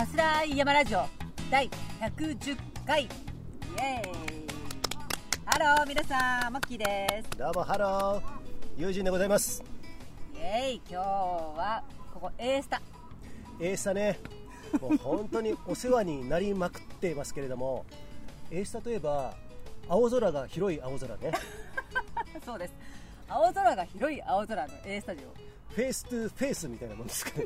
[0.00, 1.04] ファスラー山ラジオ
[1.50, 1.68] 第
[2.00, 3.02] 110回。
[3.02, 3.08] イ
[3.82, 4.46] エーイ。
[5.44, 7.38] ハロー皆さんマッキーです。
[7.38, 9.62] どうもハローユージでございます。
[10.34, 11.84] イエーイ今日は
[12.14, 12.80] ここ A スタ。
[13.60, 14.18] A スタね。
[14.80, 17.84] もう本当にお世話になりまくっていますけれども
[18.50, 19.34] A スタといえば
[19.86, 21.32] 青空が広い青空ね。
[22.46, 22.72] そうです。
[23.28, 25.50] 青空が広い青空の A スタジオ。
[25.74, 27.44] face to face みたいなもんですかね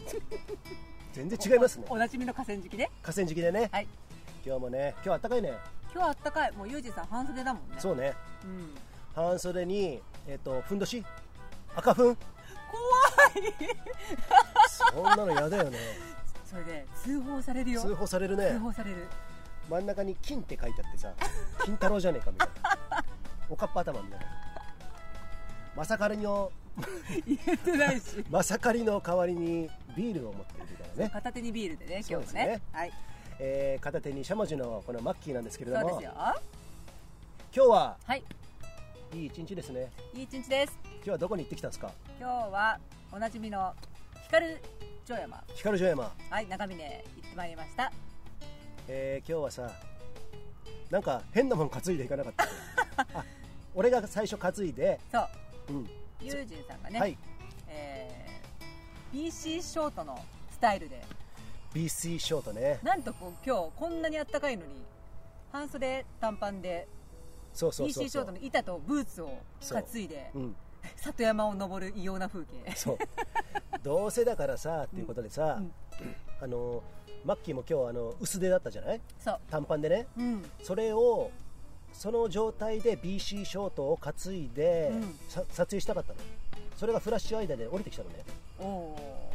[1.14, 1.86] 全然違いますね。
[1.88, 3.86] おなじみの河川敷ね河川敷でね、はい。
[4.44, 5.54] 今日もね今日あったかいね。
[5.84, 6.52] 今日はあったかい。
[6.52, 7.76] もうユージさん半袖だもんね。
[7.78, 8.14] そうね。
[8.44, 8.74] うん。
[9.14, 11.04] 半袖にえっ、とふんどし。
[11.76, 12.16] 赤ふん。
[12.16, 12.18] 怖い。
[14.92, 15.78] そんなの嫌だよね。
[16.44, 17.80] それで通報されるよ。
[17.80, 19.06] 通報される通ね報される。
[19.70, 21.12] 真ん中に金って書いてあってさ
[21.64, 22.48] 金太郎じゃねえかみたい
[22.90, 23.04] な。
[23.48, 24.26] おかっぱ頭みたいな。
[25.76, 26.50] まさかりの
[27.26, 28.24] 言えてないし。
[28.30, 32.46] まさかりの代わりにビールを持っているからね、片手にビールでね今日もね。
[32.46, 32.92] ねはい。
[33.38, 35.88] えー片手にしゃもじのこのマッキーなんですけれども。
[35.90, 36.12] そうですよ。
[36.16, 38.24] 今日ははい。
[39.12, 39.90] いい一日ですね。
[40.14, 40.78] いい一日です。
[40.96, 41.92] 今日はどこに行ってきたんですか？
[42.18, 42.78] 今日は
[43.12, 43.74] おなじみの
[44.24, 44.56] 光
[45.04, 45.44] 城山。
[45.54, 47.92] 光城山、はい長峰行ってまいりました。
[48.88, 49.70] えー今日はさ
[50.90, 52.44] なんか変なもん担いでいかなかった。
[53.18, 53.24] あ
[53.74, 55.28] 俺が最初担いで、そう。
[55.70, 57.18] うんユージンさんがね、はい。
[57.68, 58.34] えー
[59.14, 60.18] BC ショートの
[60.50, 61.00] スタイルで。
[61.72, 62.80] BC ショートね。
[62.82, 64.72] なんとこう今日こんなにあったかいのに
[65.52, 66.88] 半袖短パンで
[67.52, 70.56] そうそうそう BC ショートの板とブーツを担いでうん。
[70.96, 72.74] 里山を登る異様な風景。
[72.74, 72.98] そう。
[73.84, 75.72] どうせだからさっていうことでさ、うん。
[76.40, 76.82] あの
[77.24, 79.00] マッキーも今日あの薄手だったじゃない？
[79.20, 79.40] そう。
[79.48, 80.08] 短パンでね。
[80.18, 80.50] うん。
[80.64, 81.30] それを
[81.94, 85.02] その状態で BC ショートを担いで、うん。
[85.28, 86.18] さ撮影したかったの。
[86.76, 88.16] それがフラッシュ間で降りてきたのね。
[88.58, 89.30] おお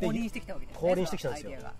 [0.00, 1.50] で降臨してきたわけですね降臨してきたんですよ。
[1.50, 1.74] そのアイデアが。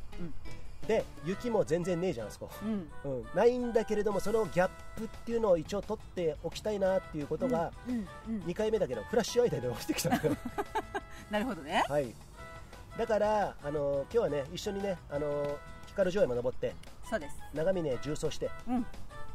[0.88, 2.90] で雪も全然ねえじゃんあそこ、うん。
[3.04, 3.18] うん。
[3.18, 8.08] うん、ないんだけれどもそのギャップっていうのを一応取っておきたいなっていうことがうん。
[8.28, 8.42] うん。
[8.42, 10.36] 2回目だけどフラッシュ間で降りてきたのよ。
[11.30, 11.84] なるほどね。
[11.88, 12.12] はい。
[12.98, 16.74] だからあの今日はね一緒にねあの光城山登って
[17.08, 17.36] そうです。
[17.54, 18.86] 長峰重走してうん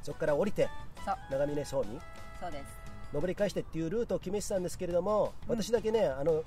[0.05, 0.69] そこから降りて
[1.31, 1.99] 長峰荘に。
[2.39, 2.63] そうです。
[3.11, 5.57] 登り返してっていうルートを決めてたんですけれども、うん。
[5.57, 6.43] 私だけねあの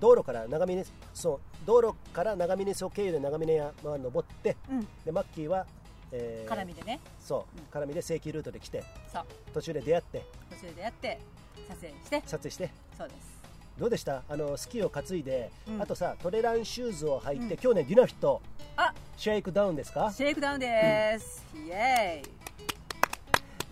[0.00, 0.84] 道路から長峰
[1.14, 4.88] そう道路から長峰荘経由で長峰山登ってうん。
[5.04, 5.66] でマッキーは、
[6.10, 6.98] えー絡みでね。
[7.20, 7.82] そう、うん。
[7.82, 9.24] 絡みで正規ルートで来てそう。
[9.54, 11.20] 途中で出会って途中でやって
[11.68, 12.22] 撮影して。
[12.26, 12.70] 撮影して。
[12.98, 13.36] そうです。
[13.78, 14.22] どうでした？
[14.28, 15.82] あのスキーを担いで、うん。
[15.82, 17.60] あとさトレランシューズを履いて、うん。
[17.62, 18.40] 今日ねディナフィット
[18.76, 18.92] あ。
[19.16, 20.12] シェイクダウンですか？
[20.12, 22.35] シェイクダウンです、イエーイ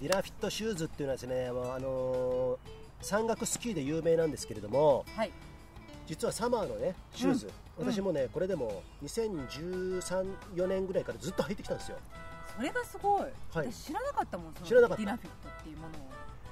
[0.04, 5.30] ディナフィットシューズっていうのはですね、まああのー山岳スキーで有名なんですけれどもはい。
[6.06, 7.86] 実はサマーのねシューズ、うん。
[7.90, 11.96] 私もねこれでも201314年ぐらいからずっと履いてきたんですよ。
[12.54, 13.32] それがすごい、はい。
[13.72, 15.02] 私知らなかったもん知らなかった。
[15.02, 15.90] ディナフィットっていうものを。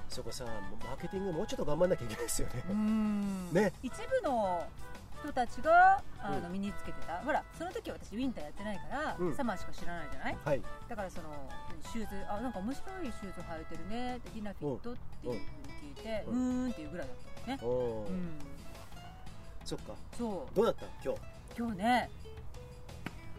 [0.09, 3.53] そこさマーケティングもうちょっと頑張んなきゃいけないですよね、うーん。
[3.53, 3.71] ね。
[3.83, 3.93] 一
[4.23, 4.65] 部の
[5.23, 6.53] 人たちがあの、うん。
[6.53, 7.19] 身につけてた。
[7.19, 9.35] ほらその時私ウィンターやってないから、うん。
[9.35, 10.37] サマーしか知らないじゃない？
[10.43, 10.61] はい。
[10.89, 11.29] だからその
[11.91, 15.39] シューズあなんか面白いシューズ履いてるねってディナフィットっていうふうに
[15.95, 16.65] 聞いてううん。
[16.65, 17.17] ーんっていうぐらいだっ
[17.57, 18.07] たのね。
[18.09, 18.39] うん。
[19.65, 19.93] そっか。
[20.17, 20.55] そう。
[20.55, 20.85] どうだった？
[21.03, 21.19] 今日。
[21.57, 22.09] 今日ね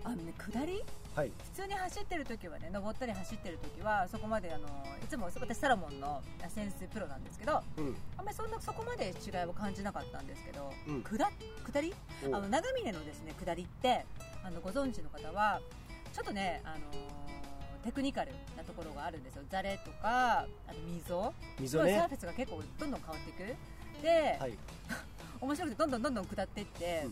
[0.04, 0.82] あのね下り？
[1.14, 1.30] はい。
[1.54, 4.66] 普通に走ってる時はね登ったり走ってる時はそこまであの
[5.02, 7.96] いつも私サロモンのセンスプロなんですけどうん。
[8.16, 11.02] あんまりそんなそこまで違いを感じなかったんですけど、うん。
[11.02, 11.94] 下下り？
[12.30, 14.04] おあの長峰のですね下りって
[14.44, 15.60] あのご存知の方は
[16.12, 16.78] ちょっとねあの
[17.84, 19.42] テクニカルなところがあるんですよ。
[19.50, 21.32] ザレとかあの溝？
[21.60, 21.98] 溝ね。
[21.98, 24.02] サーフェスが結構どんどん変わっていく。
[24.02, 24.58] で、はい。
[25.40, 27.06] 面白くてどんどんどんどん下っていって、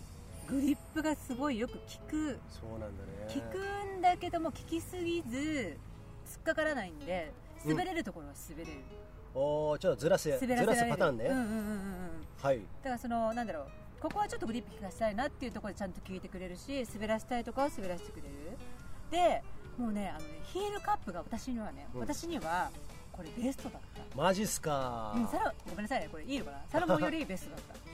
[0.48, 2.38] グリップがすごいよく効く。
[2.48, 3.34] そうなんだね。
[3.34, 5.78] 効くんだけども効きすぎず
[6.26, 7.32] 突っかからないんで
[7.64, 8.78] 滑れるところは滑れる、
[9.34, 10.94] おーちょっとずらせずら滑らせられる。
[10.94, 11.70] すパターンね、うんうんうんうんうん。
[12.42, 12.58] はい。
[12.58, 13.66] だからそのなんだろう。
[14.00, 18.28] ここはちょっとグリップ効かしたいなっていうところでちゃんと聞いてくれるし滑らせたいとかは滑らせてくれる。
[19.10, 19.42] で
[19.78, 22.00] もうねあのねヒールカップが私にはね、うん。
[22.00, 22.70] 私には
[23.12, 24.16] これベストだった。
[24.16, 26.58] マジっすか、うん、サロごめんなさいねこれいいのかな。
[26.68, 27.91] サロモンよりベストだった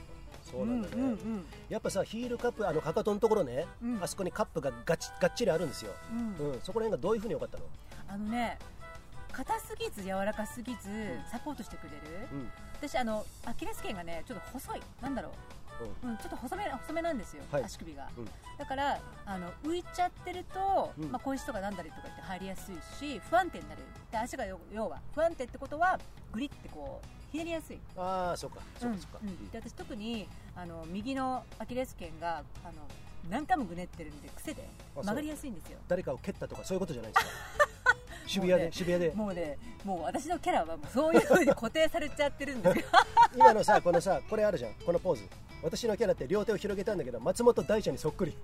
[0.51, 4.03] そうなんだね、うんうんやっぱさヒールカップあのかかとのところね、うん。
[4.03, 6.19] あそこにカップがガチがっちりあるんですよ、うん。
[6.19, 6.53] うん。
[6.55, 7.65] うん、そこら辺がどういうふうに良かったの？
[8.09, 8.59] あのね
[9.31, 10.89] 硬すぎず柔らかすぎず
[11.31, 12.51] サポートしてくれる、うん。
[12.75, 14.81] 私あのアキレス腱がねちょっと細い。
[15.03, 15.31] なんだろ
[16.05, 17.65] う、うん、ちょっと細め細めなんですよ、はい。
[17.65, 18.25] 足首が、うん。
[18.57, 21.13] だからあの浮いちゃってると、うん。
[21.13, 23.83] まあ、小石とかなんだりとかって入りやすいし不安定になる。
[24.11, 26.01] で足が要要は不安定ってことは
[26.33, 27.79] グリってこうひねりやすい。
[27.97, 28.61] ああそっか。
[28.79, 29.29] そっかそっか、うん。
[29.29, 29.51] うん。
[29.51, 32.73] で私特にあの右のアキレス腱があの
[33.31, 35.79] 何回もぐねってるんで癖で曲がりやすいんですよ。
[35.89, 37.31] 誰かを蹴ったとかそういうことじゃないですか。
[38.27, 39.13] 渋谷で、もうね渋谷で。
[39.15, 42.85] もうねもう私のキャラはもうそういう風に固定されちゃってるんですよ。
[43.35, 44.75] 今のさこのさこれあるじゃん。
[44.75, 45.29] このポーズ。
[45.63, 48.37] 私のキャラって両手を広げたんだけど松本大ちゃんにそっくり。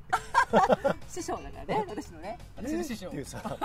[1.08, 2.38] 師匠だからね私のね。
[2.56, 3.08] 私の師匠。
[3.08, 3.58] っていうさ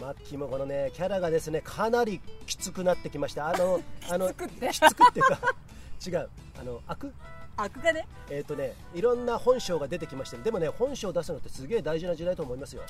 [0.00, 3.80] マッキーもこのねキャラがですねかなりきつくなってきましたあの
[4.10, 4.68] あのきつくって？
[4.70, 5.38] きつくっていうか
[6.06, 6.28] 違う。
[6.60, 7.12] あの悪？
[7.60, 8.06] 悪がね？
[8.30, 12.82] えっ、とねいろんな本性が出てきましたでもね本性を出すのってすげえ大事な時代と思いますよ。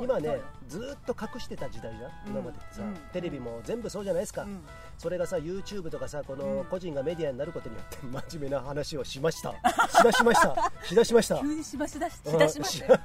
[0.00, 2.30] 今ねずーっと隠してた時代じゃん、うん。
[2.30, 2.94] 今までさ、うん。
[3.12, 4.64] テレビも全部そうじゃないですか、うん。
[4.96, 6.64] それがさ YouTube とかさこうのん。
[6.66, 9.50] 個人がメディアになることによって真面目な話をしました。
[9.50, 10.72] しだしました。
[10.84, 11.38] しだしました。
[11.42, 12.38] 急にしばしだししうん。
[12.38, 13.00] だしましたよ、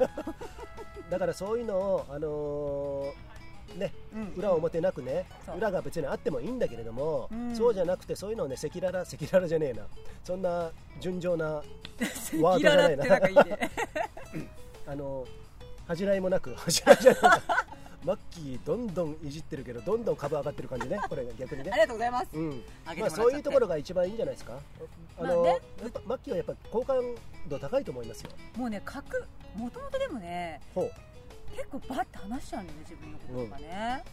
[1.09, 3.33] だからそういうのをあのー
[3.79, 5.25] ねうん裏表なくね、
[5.57, 7.55] 裏が別にあってもいいんだけれども、うん。
[7.55, 9.83] そうじゃなくてそういうのをね赤裸々赤裸々じゃねえな。
[10.23, 10.69] そんな
[10.99, 11.57] 純情な
[11.97, 13.71] 赤裸々ってないいね。
[14.85, 15.25] あの
[15.87, 17.21] 恥じらいもなく 恥じらいじゃない。
[17.21, 17.65] か
[18.05, 20.99] マッキーどんどんいじってるけどどんどん株上がってる感じね。
[21.07, 21.71] これ逆にね。
[21.71, 22.27] ありがとうございます。
[22.33, 22.63] うん。
[22.97, 24.59] まあ、そういうところが一番いいんじゃないですか。
[25.17, 25.49] あの、まあね
[25.81, 26.97] やっぱマッキーはやっぱ好感
[27.47, 28.31] 度高いと思いますよ。
[28.57, 29.23] もうね格
[29.55, 30.61] もともとでもね
[31.55, 34.03] 結構バッて話しちゃうんだよね自分のこととかね。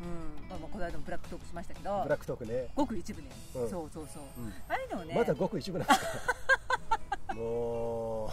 [0.00, 2.02] うん、まあ、まあこの間もブラックトークしましたけど。
[2.04, 3.70] ブラックトークね、ごく一部ね、うん。
[3.70, 4.22] そうそうそう。
[4.38, 4.48] うん。
[4.68, 5.14] ああいうのをね。
[5.14, 7.34] まだごく一部なんですか。
[7.34, 8.32] も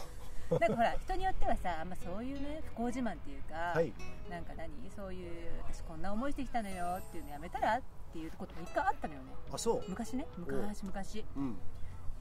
[0.49, 3.93] なんかほら人によってはさあんまそういうね不幸自慢っていうか、うはい。
[4.29, 4.69] なんか何？
[4.95, 7.81] そういう私こんな思いしてきたのよっていうのやめたらっ
[8.13, 9.27] ていうことも一回あったのよね。
[9.51, 9.83] あそう。
[9.87, 10.27] 昔ね。
[10.37, 10.83] 昔。
[10.83, 11.25] 昔。
[11.35, 11.57] うん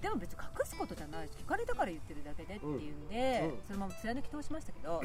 [0.04, 3.48] でも別に隠すことじゃないし聞かれたから言ってるだけでっていうんで、うん。
[3.48, 5.02] うんそのまま貫き通しましたけど、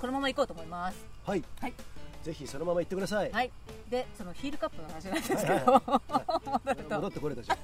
[0.00, 1.04] このまま行こうと思います。
[1.26, 1.42] はい。
[1.60, 1.74] はい、
[2.22, 3.50] ぜひそのまま行ってください、はい、
[3.90, 6.76] でそのヒールカップの話なんですけど、はい。
[6.94, 7.58] 戻ってこれたじゃん。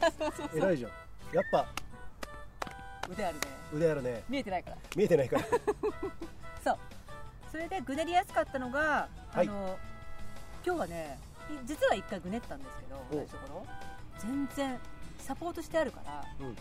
[0.59, 0.91] 偉いじゃん。
[1.33, 1.69] やっぱ。
[3.09, 3.41] 腕あるね。
[3.73, 4.25] 腕あるね。
[4.29, 4.77] 見えてないから。
[4.97, 5.45] 見えてないから。
[6.65, 6.79] そう。
[7.53, 9.49] それでぐねりやすかったのが、はい。
[9.49, 9.79] あの
[10.67, 11.21] 今日はね
[11.53, 13.15] い実は一回ぐねったんですけどお。
[13.15, 13.67] 同じところ。
[14.19, 14.81] 全然
[15.19, 16.47] サポートしてあるからうん。
[16.47, 16.55] あの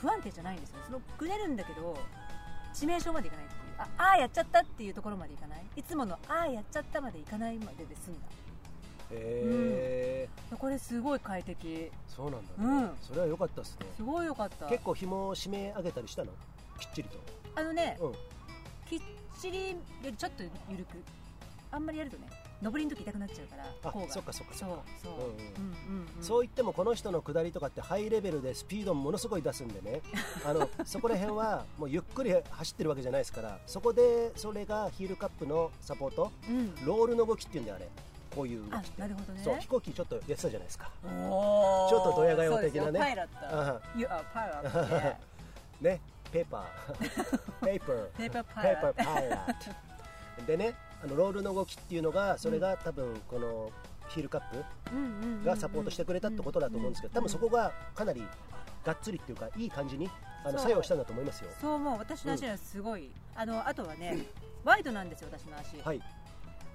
[0.00, 1.96] 不安定じゃないんですよそのぐねるんだけど
[2.74, 3.60] 致命傷までいかないっていう。
[3.78, 5.64] ああーやっちゃったっていうところまでいかない？
[5.76, 8.20] いつものああやっちゃったまでいかないまでで済んだ。
[9.12, 11.90] へえこれすごい快適。
[12.06, 12.96] そうなんだね、うん。
[13.02, 13.86] それは良かったですね。
[13.96, 14.66] すごいよかった。
[14.66, 16.30] 結構紐を締め上げたりしたの？
[16.78, 17.18] きっちりと。
[17.56, 18.12] あのね、うん。
[18.88, 19.00] きっ
[19.40, 21.02] ちりよりちょっと緩く。
[21.72, 22.28] あんまりやるとね
[22.62, 25.26] 上りの時痛くなっちゃうからあそっかそっかそそうそう、うんうん。
[25.26, 30.02] うんうんそう言ってもこの人の下りとかってハイレベルでスピードもものすごい出すんでね。
[30.44, 33.58] あのそこら辺はもうゆっくり走ってるわけじゃないですから。
[33.66, 36.30] そこでそれがヒールカップのサポート。
[36.48, 36.74] うん。
[36.84, 37.88] ロールの動きっていうんだよあれ。
[38.34, 39.00] こういう動あきって。
[39.00, 39.42] なるほどね。
[39.42, 40.90] そう飛行機ちょっとやってたじゃないですか。
[41.02, 43.00] ちょっとドヤ顔的なね。
[43.00, 43.38] パイロット。
[43.42, 45.18] あ You are pilot ね。
[45.80, 47.64] ねペーパー。
[47.64, 48.06] ペーパー。
[48.16, 49.46] ペーパーパペイロッ
[50.40, 50.46] ト。
[50.46, 53.70] でねあのロールの動きっていうのがそれが多分この
[54.08, 58.22] ヒールカップがサポートしてくれたってことだと思うんですけど多分そこがかなり
[58.84, 60.10] がっつりっていうかいい感じに
[60.44, 61.50] あの作用したんだと思いますよ。
[61.60, 61.98] そう思う。
[61.98, 64.26] 私の足はすごい、あのあとはね
[64.64, 66.00] ワイドなんですよ私の足、はい、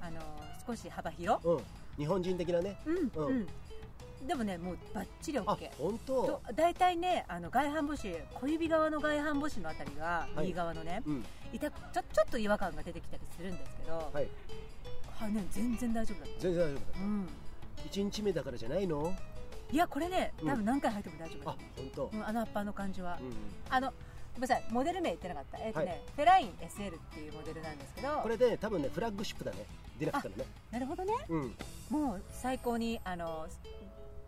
[0.01, 0.21] あの
[0.65, 1.39] 少し幅広。
[1.43, 1.59] うん、
[1.97, 2.79] 日本人的なね。
[2.85, 3.27] うんうん。
[3.27, 3.47] うん
[4.27, 10.47] でもねもうバッチリあ OK 本と当大体ねあの外反母趾小指側の外反母趾のあたりが、はい。
[10.47, 11.25] 右側のねうん。
[11.53, 14.27] 痛くちょちょっと違和感が出てきたりするんですけど、はい。
[15.17, 17.29] はね、全然大丈夫だった、全然大丈夫だうん、
[17.89, 19.13] 1日目だからじゃないの？
[19.71, 20.49] いやこれねうん。
[20.49, 22.05] 多分何回履いても大丈夫だあと思本当？
[22.05, 23.33] う、うんあのアッパーの感じは、うんうん。
[23.69, 23.93] あの
[24.33, 25.57] ごめんなさいモデル名言ってなかった。
[25.59, 26.01] えっ、とね、はい。
[26.15, 29.65] フェライン SL っていうモデルなんですけどこれで多分ねフラッグシップだね。
[29.97, 30.49] ディナフからね。
[30.71, 31.13] なるほどね。
[31.29, 31.55] うん。
[31.89, 33.47] もう最高にあの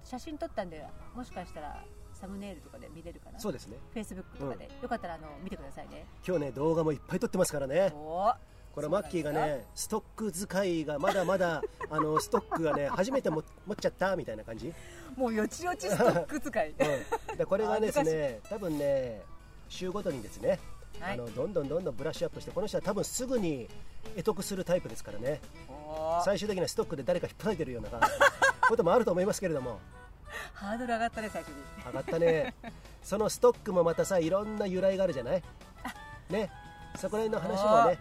[0.10, 0.84] 写真撮ったんで
[1.14, 1.84] もしかしたら
[2.14, 3.40] サムネイルとかで見れるかな？
[3.40, 3.78] そうですね。
[3.92, 6.06] フェイスブックとかで、よかったらあの見てくださいね。
[6.26, 7.92] 今日ね動画もいっぱい撮ってますからね。
[7.94, 8.32] お
[8.74, 14.74] これマッキーがねストック使いがまだまだ あのストックがね初めても持っちゃったみたいな感じ、
[15.16, 16.76] もうよちよちストック使い。
[17.30, 19.22] うん、でこれがですね多分ね
[19.68, 20.60] 週ごとにですね、
[21.00, 21.14] はい。
[21.14, 23.70] あのどんどんどんどんブラッシュアップしてこの人は多分すぐに
[24.16, 25.42] 得得するタイプですからね。
[25.68, 27.90] お最終的にはストックで誰か引っ張られてるような
[28.68, 29.80] こともあると思いますけれども
[30.54, 31.56] ハードル上がったね最初に。
[31.86, 32.54] 上がったね。
[33.04, 35.44] そのストックもまたさいろんな由来があるじゃない？
[36.30, 36.52] ね。
[36.98, 38.00] そこら辺の話もね。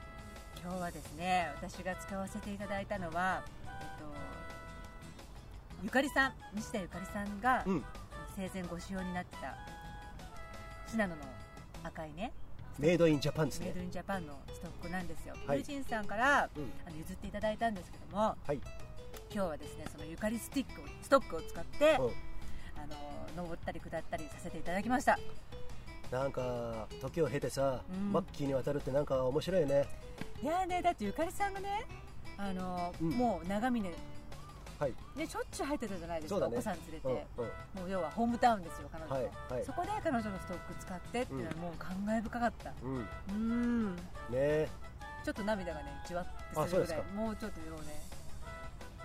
[0.62, 4.04] 今日はですね私が使わせていただいたのは、えっと、
[5.84, 7.84] ゆかりさん西田ゆかりさんがうん。
[8.36, 9.54] 生前ご使用になってた
[10.90, 11.22] シナノの
[11.84, 12.32] 赤いね
[12.78, 13.66] メイドインジャパンですね。
[13.66, 15.58] メイドインジャパンのストックなんですよ、はい。
[15.60, 16.70] 友人さんからうん。
[16.86, 18.60] あの譲っていただいたんですけどもはい
[19.36, 21.90] 今日はですねそのゆかりスティックをストックを使って、うん。
[21.94, 22.96] あの
[23.36, 25.18] 登ったり下ったりさせていただきました。
[26.10, 28.12] なんか時を経てさ、うん。
[28.12, 29.84] マッキーに渡るってなんか面白いよね。
[30.42, 31.84] いやーねだってゆかりさんがね
[32.38, 33.10] あの、うん。
[33.10, 33.92] もう長峰
[34.78, 34.94] はい。
[35.14, 36.46] ねしょっちゅう入ってたじゃないですか、ね。
[36.46, 37.80] お子さん連れて、うんうん。
[37.82, 39.14] もう要はホームタウンですよ彼女。
[39.14, 39.64] の、はいはい。
[39.66, 42.72] そこで彼女のストック使ってっていうのはもう感慨深かった。
[42.82, 43.00] うん。
[43.00, 43.96] ねうん。
[44.32, 44.66] え
[45.26, 46.24] ちょっと涙がねじわ
[46.54, 47.02] あってするぐらい。
[47.14, 48.05] もうちょっともうね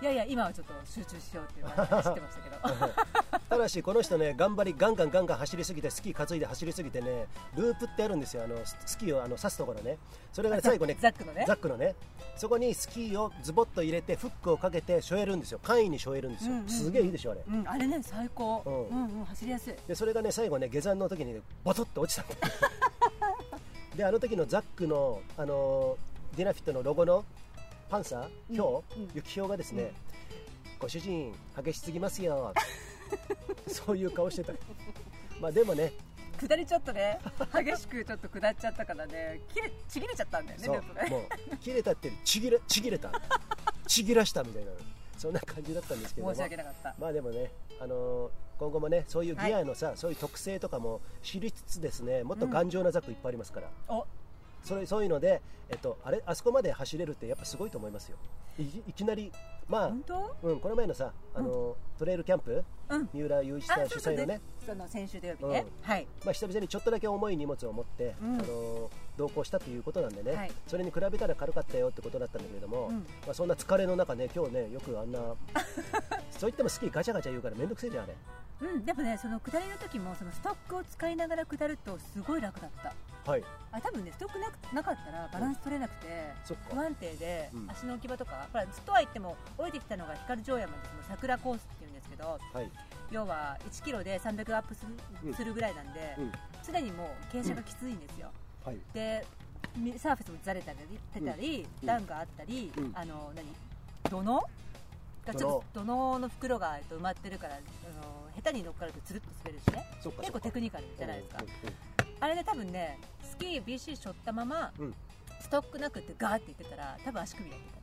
[0.02, 2.92] いやいや今はちょっと集中しようっていう話走ってましたけど。
[3.48, 8.42] ただしこの人ね頑張りガンガンガンガン走りすぎてスキー担いで走りすぎてねループってあるんですよ。
[8.42, 9.98] あのススキーをあの刺すところね。
[10.32, 11.44] それがね最後ねザックのね？
[11.46, 11.94] ザックのね。
[12.36, 15.60] そこにスキーをズボッと入れてフックをかけてしょえるんですよ。
[15.62, 16.68] 簡易にしょえるんですよ、うんうんうん。
[16.68, 17.42] すげえいいでしょあれ。
[17.46, 19.74] うんあれね最高、ううんん、うん走りやすい。
[19.86, 22.40] でそれがね最後ね下山の時に、ね、ボトッと落ちたんだよ。
[23.94, 27.26] であの時のザックの、あのーディナフィットのロゴの
[27.92, 28.28] パンサー？
[28.50, 28.60] うん。
[28.60, 29.10] 表、うん。
[29.14, 29.92] 雪表がですね、
[30.78, 31.30] ご主人
[31.62, 32.54] 激しすぎますよ
[33.68, 34.54] そういう顔してた。
[35.38, 35.92] まあでもね。
[36.40, 37.20] 下りちょっとね
[37.54, 41.10] 激しくちょっと下っちゃったからね切れちぎれちゃったんだよねそう。
[41.10, 41.18] も
[41.52, 43.12] う切れたってちぎれちぎれた。
[43.86, 44.72] ちぎらしたみたいな。
[45.18, 46.26] そんな感じだったんですけど。
[46.26, 46.94] も申し訳なかった。
[46.98, 54.06] まあでもね、あのー今後もねそういうギアのさ、そういう特性とかも知りつつですねもっと頑丈なザックいっぱいありますから、お
[54.62, 58.16] それそういうので、えっと、あれあそこまで走れるってやっぱすごいと思いますよ。
[58.58, 59.32] いいきなり
[59.68, 60.02] まあ、うん、
[60.60, 62.62] この前のさあの、トレイルキャンプ？
[62.90, 63.08] うん。
[63.12, 64.40] 三浦雄一さん主催のね。
[64.66, 65.90] その先週土曜日ね、うん。
[65.90, 66.06] はい。
[66.24, 68.34] まあ、久々にちょっとだけ重い荷物を持って、うん。
[68.34, 70.52] あの同行したということなんでね、はい。
[70.66, 72.94] それに比べたら軽かったよってことだったんだけれども、うん。
[72.96, 75.18] まあ、そんな疲れの中ね今日ねよくあんな
[76.30, 78.14] そう言ってもスキーガチャガチャ言うから面倒くせえじゃんあれ
[78.62, 82.94] うん、でもねその下りの時もそのストックを使いながら下るとすごい楽だった。
[83.30, 83.44] はい。
[83.72, 86.06] あ多分ねストックなくなかったらバランス取れなくて、
[86.70, 87.70] 不安定で、うん。
[87.70, 92.70] 足の置き場とかほらずっとは言っても降りてきたのが光城山でその桜コースっていうんですけどはい。
[93.10, 95.34] 要は1キロで300アップする,、うん。
[95.34, 96.32] するぐらいなんで、うん。
[96.64, 98.28] 常にもう傾斜がきついんですよ、
[98.64, 98.78] はい。
[98.94, 99.26] で
[99.76, 100.78] みサーフェスもずれたり
[101.14, 101.86] 出たり、うん。
[101.86, 102.92] 段があったり、うん。
[102.94, 103.46] あの何？
[104.08, 104.42] 土の？
[105.24, 107.62] がちょっと土のの袋がえっと埋まってるからあの
[108.42, 109.84] 下手に乗っかるとつるっと滑るしね。
[110.20, 111.44] 結構テクニカルじゃないですか。
[112.20, 114.94] あれで多分ねスキー BC しょったまま、うん。
[115.40, 117.80] ストックなくってガーって言ってたら多分足首やってた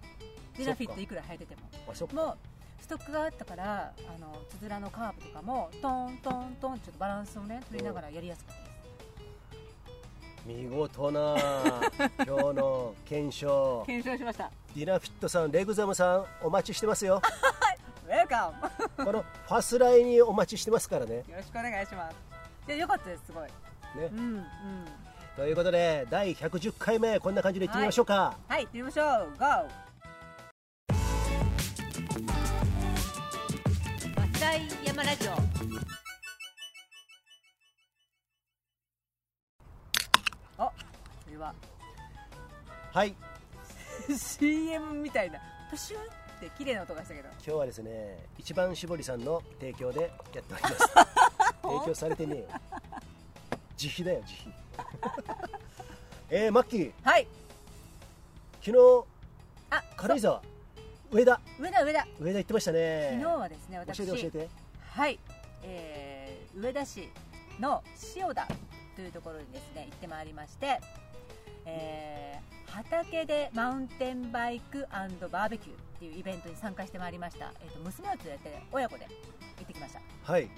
[0.57, 1.61] ディナフィットいくら履いてても。
[2.81, 8.69] ストックがあったからあのつづらのカーブとかもトントントンちょっとバランスをね取りながらやりやすかったです。
[10.45, 11.35] 見事な
[12.25, 13.83] 今日の検証。
[13.85, 14.49] 検証しました。
[14.75, 17.17] ディナフィットさんレグザムさんお待ちしてますよ。
[17.17, 17.21] ウ
[18.11, 18.53] ェルカ
[18.97, 21.17] ムこのファスライにお待ちしてますからね。
[21.17, 22.15] よろしくお願いします。
[22.67, 23.43] でよかったですすごい。
[23.43, 23.51] ね。
[24.11, 24.45] うんうん。
[25.35, 29.31] ということで第110回目こんな感じでいってみましょうか、はい行ってみましょう。
[29.37, 29.45] GO!
[34.15, 35.31] バスライ山ラジオ。
[40.61, 40.71] あ
[41.23, 41.53] それは。
[42.91, 43.15] はい。
[44.17, 45.39] CM みたいな。
[45.69, 47.27] プシュンって綺麗な音がしたけど。
[47.29, 50.75] 今日はですね一番搾りさんの提供でやっております。
[51.61, 52.47] 提供されてねえよ。
[53.81, 54.53] 自費だよ自費。
[56.31, 56.93] えー、マッキー。
[57.03, 57.27] はい。
[58.61, 59.05] 昨日
[59.69, 60.41] あ軽井沢。
[61.11, 61.41] 上田。
[61.59, 62.07] 上田上田。
[62.19, 63.09] 上田行ってましたね。
[63.11, 63.97] 昨日はですね私。
[63.97, 64.49] 教えて教えて。
[64.89, 65.19] はい、
[65.63, 67.09] えー上田市
[67.59, 67.83] の
[68.15, 68.47] 塩田
[68.95, 70.81] というところにですね行ってまいりまして、
[71.65, 80.01] えー畑でマウンテンバイクバーベキューっていうイベントに参加してまいりました、えー、と娘を連れて親子で行ってきました。
[80.23, 80.49] はい。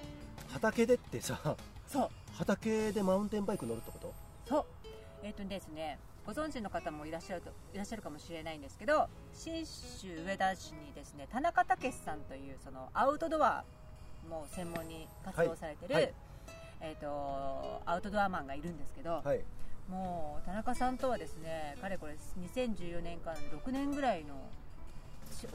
[0.50, 1.40] 畑でってさ
[1.88, 2.10] そう。
[2.38, 4.14] 畑でマウンテンバイク乗るってこと？
[4.48, 4.66] そう。
[5.24, 13.64] えっ、とですねご存知の方もいらっしゃるといらっしゃるかもしれないんですけど信州上田市にですね田中武さんというそのアウトドア
[14.30, 16.04] も専門に活動されてる、はい。
[16.04, 16.14] はい。
[16.82, 19.44] えー、とアウトドアマンがいるんですけど、はい
[19.92, 22.16] もう田中さんとはですねかれこれ
[22.56, 24.36] 2014年から6年ぐらいの
[25.32, 25.48] し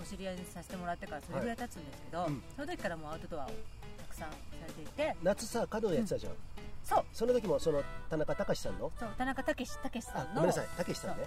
[0.00, 2.30] お知り合いにさせてもらってからそれぐらい経つんですけど、はい。
[2.30, 2.42] うん。
[2.56, 3.48] その時からもうアウトドアを
[3.98, 6.32] たくさんされていて夏さ華道やってたじゃん、
[6.82, 7.04] そう。
[7.12, 8.90] その時もその田中隆さんの？
[8.98, 11.24] そう田中武武さんのあごめんなさい武さんね。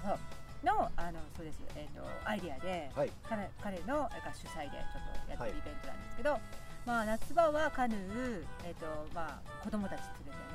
[0.63, 3.11] のあのそうです、えー、とアイディアで、はい。
[3.23, 6.37] 彼彼のなんか主催でちょっとやってはいるイベントなんですけど、
[6.85, 10.01] まあ、夏場はカヌー、えーとまあ、子供たち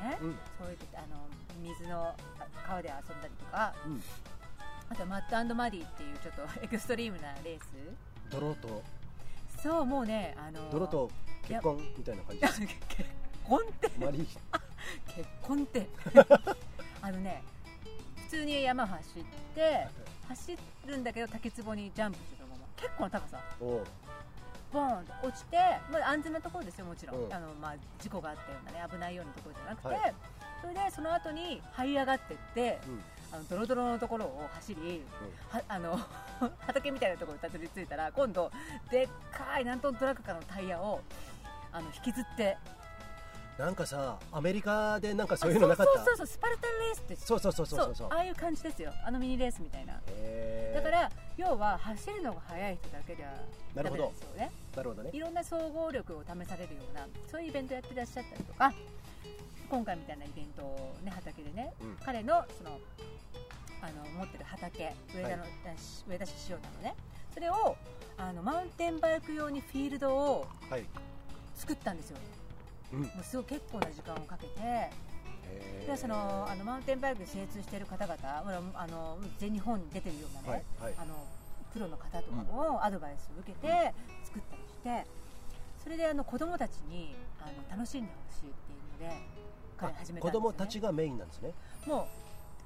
[0.02, 0.38] 連れてね、うん。
[0.58, 1.24] そういうあの
[1.62, 2.14] 水のあ
[2.66, 4.02] 川で遊んだりとかうん。
[4.90, 7.64] あとマットマディっていうちょっと エクストリームなレース。
[8.30, 8.82] 泥と。
[9.62, 11.10] そうもうねあの泥と
[11.42, 12.40] 結婚みたいな感じ。
[12.40, 13.10] です 結
[13.44, 13.90] 婚って。
[15.16, 15.88] 結婚って。
[17.00, 17.42] あのね
[18.16, 19.88] 普通に山走って
[20.28, 22.66] 走るんだけど竹壺にジャンプしてたまま。
[22.76, 23.40] 結構な高さ。
[23.58, 25.56] ボーンと落ちて、
[25.88, 27.32] まあ、安全なところですよもちろん、うん。
[27.32, 30.14] あのまあ、事故があったようなね危ないようなところじゃなくて、はい
[30.64, 32.78] それでその後に這い上がってって、
[33.30, 35.02] あのドロドロのところを走り、
[35.50, 36.00] はあの
[36.60, 38.50] 畑みたいなところにたどり着いたら今度
[38.90, 41.02] でっかい何トントラックかのタイヤを
[41.70, 42.56] あの引きずって。
[43.58, 45.92] なんかさアメリカでなんかそういうのなかった？
[45.92, 47.16] そうそうそうスパルタンレースって。
[47.16, 48.08] そうそうそうそうそうそう。
[48.10, 48.92] ああいう感じですよ。
[49.04, 49.92] あのミニレースみたいな。
[50.74, 53.30] だから要は走るのが速い人だけでは
[53.74, 54.02] ダメなるほど。
[54.04, 54.50] なんですよね。
[54.74, 55.10] なるほどね。
[55.12, 58.72] いろんな総合力を試されるようなそういうイベントやってらっしゃったりとか
[59.74, 61.96] 今回みたいなイベントを、ね、畑でね、うん。
[62.04, 62.78] 彼のその
[63.82, 65.44] あの持ってる畑上田の、
[66.08, 66.94] 上田市塩田のね。
[67.34, 67.76] それを
[68.16, 70.84] あのマウンテンバイク用にフィールドをはい。
[71.56, 72.18] 作ったんですよ。
[72.92, 73.00] うん。
[73.00, 74.90] もうすごい結構な時間をかけて。
[75.88, 78.16] でそのあのマウンテンバイクに精通している方々
[78.74, 80.94] あの全日本に出てるようなね、はいはい。
[80.98, 81.14] あの
[81.72, 84.62] プロの方とかもアドバイスを受けて作ったり
[85.02, 85.24] して。
[85.82, 89.43] それであの子供たちにあの楽しんでほしいっていうので
[89.76, 91.52] 彼始めたん子ですよ、ね、供たちがメインなんですね。
[91.86, 92.06] もう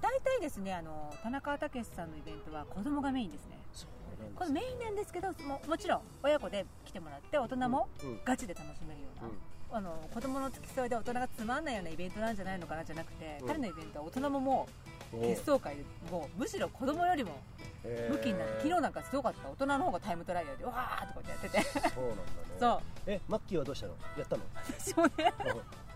[0.00, 3.58] 大体ですねあの田中武さんのイベントは子供がメインですね。
[3.72, 8.20] そうなんこれメインなんですけどももちろん親子で来てもらって大人もうんうん。
[8.24, 13.48] ガチで楽しめるような、あの子供の付き添いで大人がつまんないようなイベントなんじゃないのかなじゃなくて、うん。
[13.48, 14.68] 彼のイベントは大人もも
[15.12, 17.40] うお結相会でもうむしろ子供よりも
[17.84, 18.12] へー。
[18.12, 19.48] 武器になって昨日なんかすごかった。
[19.48, 21.64] 大人の方がタイムトライアルでわーっとこうやっててて。
[21.64, 22.28] そうなんだね。
[22.60, 22.80] そう。
[23.06, 23.94] えマッキーはどうしたの？
[24.16, 24.42] やったの？
[24.78, 25.10] 私もね
[25.44, 25.87] うん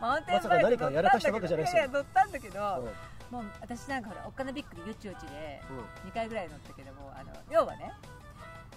[0.00, 1.82] マウンテンバイクまさか何かやらかしたわけじゃないですよ。
[1.82, 3.36] やや乗ったんだけど、うん。
[3.36, 6.10] もう私なんかほらおっかなびっくりよちよちでうん。
[6.10, 7.92] 2回ぐらい乗ったけどもあの要はね、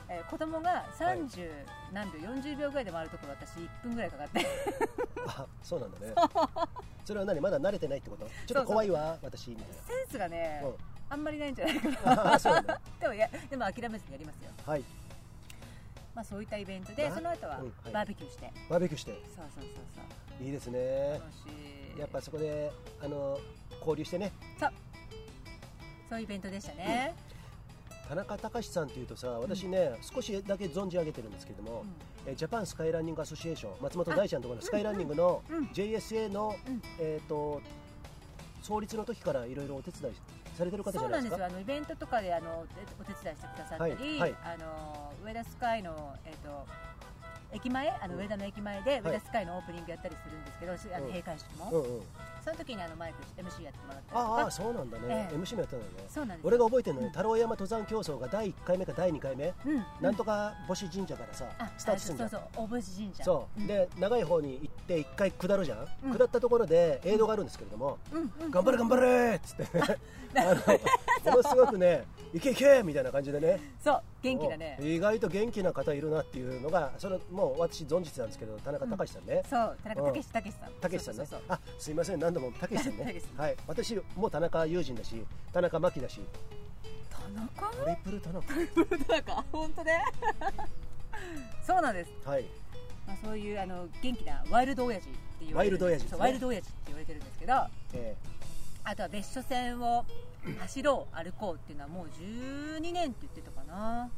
[0.10, 1.50] えー子供が30
[1.92, 4.46] 何秒、40秒ぐらいで回るところ私1分ぐらいかかって。
[5.28, 6.14] あそうなんだね。
[7.04, 7.42] それは何？
[7.42, 8.25] まだ慣れてないってこと？
[8.46, 10.74] ちょっと怖いわ私みたいセンスがね、うん。
[11.10, 12.16] あんまりないんじゃないかな。
[12.16, 12.80] なあそうなんだ。
[13.00, 14.84] でもやでも諦めずにやりますよ、はい
[16.16, 19.12] まあ、そういったイベントであその後はバーベキューして、バーベキューして。
[19.12, 20.46] そうそうそうそう。
[20.46, 21.20] いいですね。
[22.00, 23.38] やっぱそこであの
[23.80, 24.32] 交流してね。
[24.60, 24.72] そう。
[26.20, 27.14] いうイベントでしたね、
[28.08, 31.84] 田中隆さんというとさ私ね、少しだけ存じ上げてるんですけれども、
[32.25, 35.58] えージャパンスカイランニングアソシエーション松本大ちゃんのところのスカイランニングのうん。
[35.58, 35.66] うん。
[35.68, 36.82] JSA の、うん。
[37.00, 37.62] えー、と
[38.62, 40.14] 創立の時からいろいろお手伝い
[40.55, 41.46] されてる方じそうないんですよ。
[41.46, 42.65] あのイベントとかであの
[43.00, 44.35] お手伝いしてくださったり、はいはい。
[44.44, 46.65] あの上田スカイの、えっと
[47.51, 47.89] 駅前？
[47.89, 48.20] あのうん。
[48.22, 49.01] 上田の駅前ではい。
[49.01, 51.11] 上田スカイのオープニングやったりするんですけど、あのうん。
[51.11, 52.01] 閉会式も、うんうん。
[52.44, 54.22] その時にあのマイク MC やってもらったりとか。
[54.22, 55.35] ああそうなんだね、ええ。
[55.35, 55.91] MC もやったんだね。
[56.09, 57.05] そうなんです俺が覚えてるのうん。
[57.07, 59.85] ね太郎山登山競争が第1回目か第2回目、うん。
[60.01, 62.18] なんとか母子神社からさあスタートするん。
[62.18, 63.24] だそうそう大星神社。
[63.24, 63.68] そう、ん。
[63.68, 66.14] で長い方に行って1回下るじゃん、うん。
[66.14, 68.32] 下ったところで映像があるんですけれども、うん。
[68.46, 68.52] うん。
[68.52, 69.64] 頑張れ頑張れっつって。
[70.36, 70.56] ねあの
[71.32, 73.60] ものすごくねいけいけみたいな感じでね。
[73.84, 74.02] そう。
[74.22, 74.78] 元気だね。
[74.82, 79.78] お意外と元気な方いるなっていうのがそれもう私存じてたんですけど田中隆さんね、そう。
[79.84, 80.72] 田中うん武史武史さん。
[80.82, 81.26] たけしさんね。
[81.26, 82.20] そうそうそうあすいません。
[82.20, 82.98] 何度もたけしさん。
[82.98, 83.56] ねはい。
[83.68, 86.22] 私も田中友人だし田中真希だし。
[87.10, 87.76] 田中？
[87.84, 88.54] トリプル田中。
[89.08, 89.46] 田中？
[89.52, 90.04] 本当ね。
[91.66, 92.46] そうなんです、はい
[93.07, 96.18] まあ、そういうあの元気なワイルド親父って言われるワイルドね。
[96.20, 97.53] ワイルド親父って言われてるんですけど
[97.94, 98.15] え
[98.83, 100.05] あとは別所線を
[100.59, 104.09] 走ろう歩こうっていうのはもう12年って言ってたかな。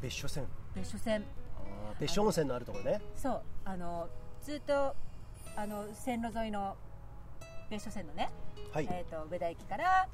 [0.00, 0.44] ー別所線。
[0.74, 1.24] 別所線。
[2.00, 3.00] 別所温泉のあるところね。
[3.14, 4.08] そうあの
[4.42, 4.94] ずっと
[5.54, 6.76] あの線路沿いの
[7.70, 8.30] 別所線のね、
[8.72, 10.08] はい、えー、と上田駅から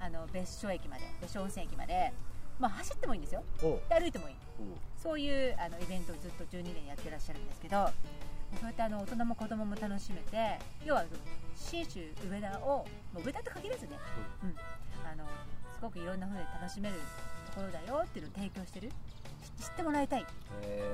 [0.00, 2.12] あの別所駅まで別所温泉駅まで、
[2.58, 3.42] まあ、走ってもいいんですよ。
[3.60, 4.34] で歩いてもいい。
[4.96, 7.90] そういうあのイベントをずっと12年やってらっしゃるんですけど
[8.58, 11.04] そうやってあの大人も子供も楽しめて要は
[11.54, 13.90] 信州上田をもう上田と限らずね、
[14.42, 14.54] うん。
[15.04, 15.24] あの
[15.74, 16.96] すごくいろんな風に楽しめる
[17.54, 18.90] ところだよっていうのを提供してる。
[19.58, 20.26] 知知ってもらいたい、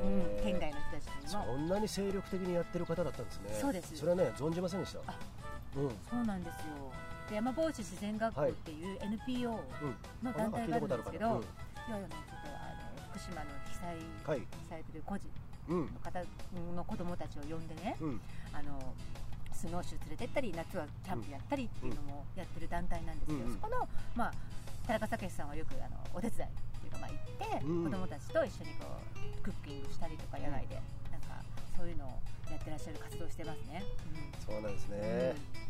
[0.04, 0.44] うん。
[0.44, 3.58] 県外の人たちにそもんなに精力的にやってる方だったんですね。
[3.60, 3.96] そうです。
[3.96, 4.98] それはね存じませんでした。
[5.06, 5.18] あ
[5.76, 5.88] うん。
[6.10, 6.62] そうなんですよ
[7.32, 9.50] で山防止自然学校っていう NPO
[10.22, 12.04] の団体があるんですけど、るかなうん。
[12.04, 13.96] ちょっとあの福島の被災
[14.28, 14.40] はい。
[14.40, 15.24] 被災という孤児
[15.68, 16.20] うんの方
[16.76, 18.20] の子供たちを呼んでね、うん。
[18.52, 18.76] あの
[19.50, 23.54] スノーシュー連れてったり夏はキャンプやったりっていうのもやってる団体なんですけど、うんうん。
[23.54, 24.32] そこの、まあ、
[24.86, 26.52] 田中武さんはよくあのお手伝いっ
[26.84, 27.84] ていうか、まあ、行って、うん。
[27.84, 30.76] 子供たちと一緒にこうクッキングしたりとか野外で、
[31.08, 31.40] なんか
[31.78, 32.20] そういうのを
[32.52, 33.80] やってらっしゃる活動してますね。
[34.44, 35.32] そうなんですうんね。
[35.56, 35.61] うん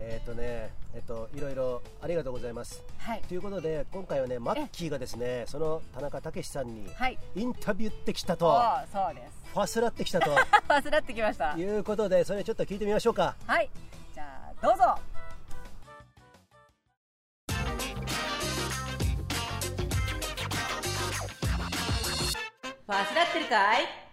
[0.00, 2.82] えっとねえっといろいろありがとうございます。
[2.98, 3.22] はい。
[3.28, 7.18] ということで今回はねマッキーがですねその田中武さんにはい。
[7.36, 8.46] インタビューってきたと。
[8.92, 9.52] そうそうです。
[9.52, 10.30] ファスラってきたと。
[10.66, 11.54] パスラってきました。
[11.56, 13.34] いうことでそれちょっと聞いてみましょうか。
[13.46, 13.68] はい。
[14.14, 14.94] じゃあどうぞ。
[22.86, 24.09] パスラってるかい？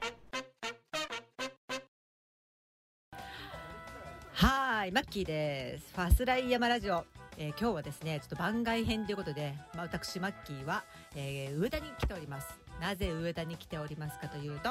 [4.78, 5.92] はいマッキーです。
[5.96, 7.04] ファスライ山ラジオ、
[7.40, 10.84] えー、今日はですねちょっと番外編ということで、まあ、私マッキーは、
[11.16, 12.48] えー、上田に来ております。
[12.80, 14.70] なぜ上田に来ておりますかというと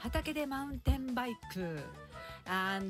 [0.00, 1.80] 畑でマウンテンバイク
[2.44, 2.80] バ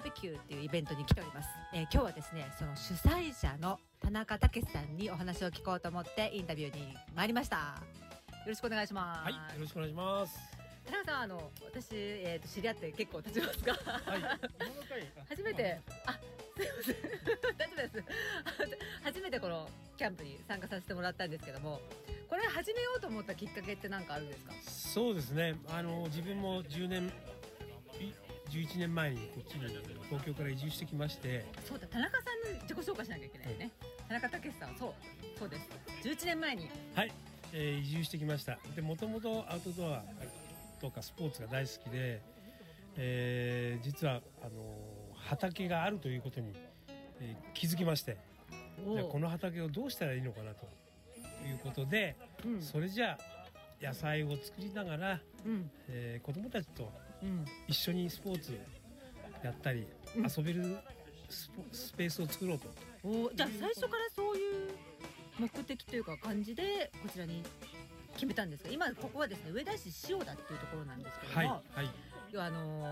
[0.00, 7.56] ーベキューっていうイベントに来ております、えー、今日はですねその主催者の田中武さんにお話を聞こうと思ってインタビューに参りました。
[7.56, 7.62] よ
[8.48, 9.24] ろしくお願いします。
[9.24, 10.63] はいよろしくお願いします。
[10.84, 14.22] 田中さんあの私、えーと、知り合って結構経ちますがはい。
[15.28, 16.18] 初めてあ
[16.56, 16.96] すいません。
[17.58, 18.04] 大丈夫です。
[19.02, 21.80] 初めてこのキャンプに参加させてもらったんですけども
[22.28, 24.52] これ始めようと思ったきっかけって何かあるんですか？
[24.62, 25.56] そうですね。
[25.68, 27.12] あの自分も10年
[28.50, 29.66] 11年前にこっちに
[30.08, 31.44] 東京から移住してきまして。
[31.66, 33.70] そうだ田中さんの自己紹介しなきゃいけないね、
[34.08, 34.94] 田中武さんそう
[35.38, 35.68] そうです。
[36.02, 36.70] 11年前に。
[36.94, 37.12] はい、
[37.52, 38.58] えー、移住してきました。
[38.76, 40.04] でもともとアウトドア
[40.84, 42.20] とかスポーツが大好きで、
[42.96, 44.76] えー、実はあの
[45.14, 46.52] 畑があるということに、
[47.20, 48.18] えー、気づきまして
[48.92, 50.66] じゃこの畑をどうしたらいいのかなと
[51.46, 53.16] いうことで、うん、それじゃ
[53.82, 56.92] あ野菜を作りながら、うん、えー、子供たちと
[57.66, 58.58] 一緒にスポーツ
[59.42, 60.76] やったり、うん、遊べる
[61.72, 62.68] スペースを作ろうと。
[63.02, 64.72] おじゃあ最初からそういう
[65.38, 67.42] 目的というか感じでこちらに
[68.14, 71.90] 決めたんですが今ここはですね上田市塩田っていうところなんですけども、はいはい、
[72.32, 72.86] 要はあの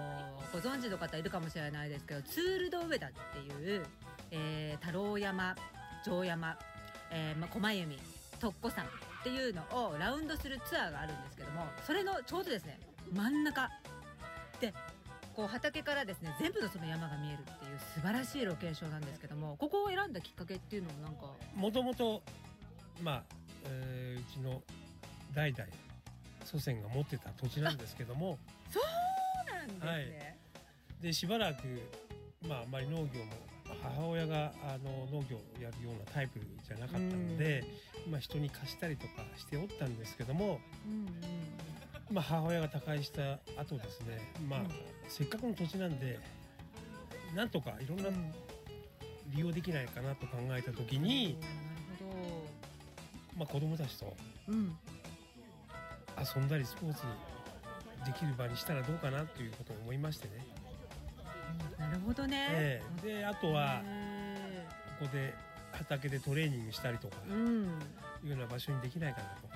[0.52, 3.87] ー、ご存知の方いるかもしれないですけどツールド上田っていう、
[4.30, 5.56] えー、太郎山
[6.04, 6.58] 城山、
[7.11, 7.98] えーま、狛弓
[8.40, 8.88] 特古山っ
[9.22, 12.80] ていうのをラウンドするツアーがあるんですけどもそれのちょうどですね
[13.12, 13.70] 真ん中
[14.61, 14.74] で
[15.37, 22.22] こう畑からですね全部のその山が見えるっていう素晴らしいロケーションなんですけどもここを選んだきっかけっていうのもなんかもともと
[23.00, 23.22] まあ、
[23.64, 24.62] えー、うちの
[25.35, 25.64] 代々
[26.45, 28.38] 祖先が持ってた土地なんですけども
[28.71, 29.99] そうなんですね、は
[31.01, 31.62] い、でしばらく
[32.47, 33.07] まああまり農業も
[33.83, 37.64] 母親があの農業をやるようなタイプじゃなかったので、
[38.11, 40.61] まあ、人に貸したりとかしておったんですけども、
[42.11, 44.61] まあ、母親が他界した後ですね、まあ、
[45.09, 46.18] せっかくの土地なんで
[47.35, 48.11] なんとかいろんな
[49.35, 51.38] 利用できないかなと考えた時に、
[53.37, 54.14] まあ、子供たちと
[56.18, 57.03] 遊んだりスポーツ
[58.05, 60.46] できる場にしたらどうかなということを思いましてね。
[61.79, 63.83] なるほどね、えー、であとは
[64.98, 65.35] ここで
[65.72, 67.64] 畑でトレーニングしたりとか、うん、
[68.25, 69.48] いうような場所にできないかなと。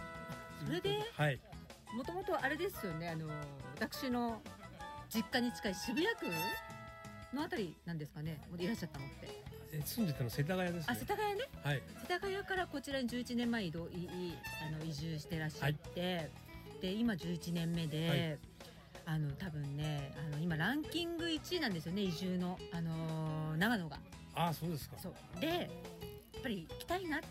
[0.67, 1.41] それで、はい、
[1.95, 3.27] もともとあれですよねあの
[3.79, 4.41] 私の
[5.09, 6.27] 実家に近い渋谷区？
[7.35, 8.41] のあたりなんですかね？
[8.59, 9.57] いらっしゃったのって。
[9.73, 14.09] え住んでたの世田谷です、ね、あ世田谷ね、はい、世田谷からこちらに11年前移動い
[14.67, 16.31] あの移住してらっしゃって、はい、
[16.87, 18.39] で今11年目で、はい。
[19.09, 23.99] あの多分ねあの今ランキング1位なんですよね移住の、あのー、長野が。
[24.35, 24.97] あそうですか。
[25.41, 25.55] でや
[26.41, 27.27] っぱり行きたいなって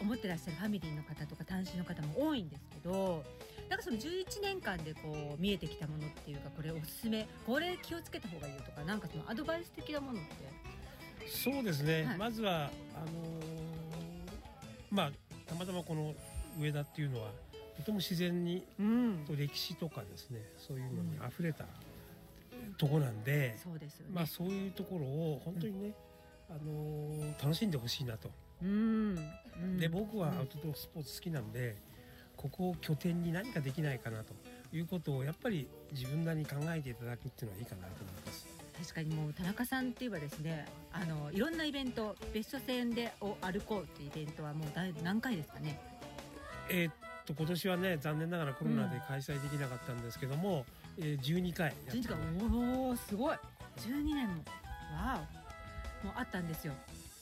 [0.00, 3.24] 思ってらっしゃるファミリーの方とか単身の方も多いんですけど
[3.68, 10.30] なんかその11年間でこう見えてきたものっていうかこれおすすめこれ気をつけた方がいいよとかなんかそのアドバイス的なものって。
[11.28, 13.50] そうですね、はい、まずはあのー、
[14.90, 15.10] まあ
[15.46, 16.14] たまたまこの
[16.58, 17.30] 上田っていうのは
[17.80, 21.64] とても自然に、うん、と歴史とかですねそういうのにあふれた
[22.76, 25.94] とこなんで、そうですよね、まあそういうところを本当にね、
[26.48, 28.30] あのー、楽しんでほしいなと。
[28.62, 29.16] うん、
[29.78, 31.76] で僕はアウトドアスポーツ好きなんで、
[32.36, 34.34] ここを拠点に何かできないかなと
[34.72, 38.46] いうことをやっぱり自分なりに考えていただくっていうのはいいかなと思います。
[38.80, 44.68] 確かにもう田中さんっていえばですねあのいろんなイベント別所線でを歩こうっていうイベントはもう
[45.02, 45.78] 何回ですかね？
[46.70, 46.90] えー、
[47.34, 50.64] と今年はね残念ながらコロナで開催できなかったんですけども、
[50.98, 52.16] うん、えー、12回やって12回。
[52.76, 53.36] おおすごい。
[53.78, 54.34] 12年も。
[54.94, 55.26] わ
[56.02, 56.06] お。
[56.06, 56.74] もうあったんですよ。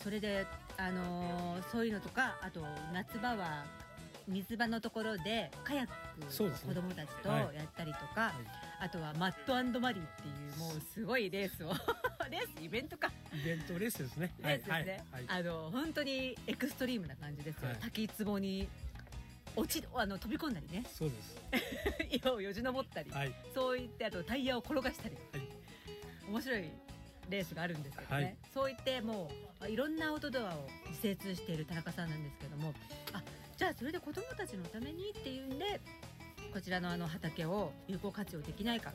[0.03, 3.65] それであのー、そういうのとかあと夏場は
[4.29, 8.35] 水場のところでカヤックを子供たちとやったりとか、ねはい、
[8.81, 11.73] あとはマットマリーっていうもうすごいレースを
[12.31, 13.11] レースイベントか。
[13.33, 14.35] イベントレースですね。
[14.41, 15.27] レースですね、はい。
[15.27, 18.69] はい、あの本当にエクストリームな感じですよ、滝壺に
[19.59, 20.85] 落ちあの飛び込んだりね。
[20.87, 21.37] そうです。
[22.25, 25.43] 岩をよじ登ったり、はい、そういってあとタイヤを転がしたり、はい、
[26.29, 26.65] 面白い
[27.29, 32.73] レースがあるんですけどね、はい、そういってもういろんなアウトドアを自生している田中さんなんですけども。
[33.13, 33.23] あ
[33.57, 35.81] じゃあそれで子どもたちのためにっていうんで
[36.53, 38.93] こちらのあの畑を有効活用できないか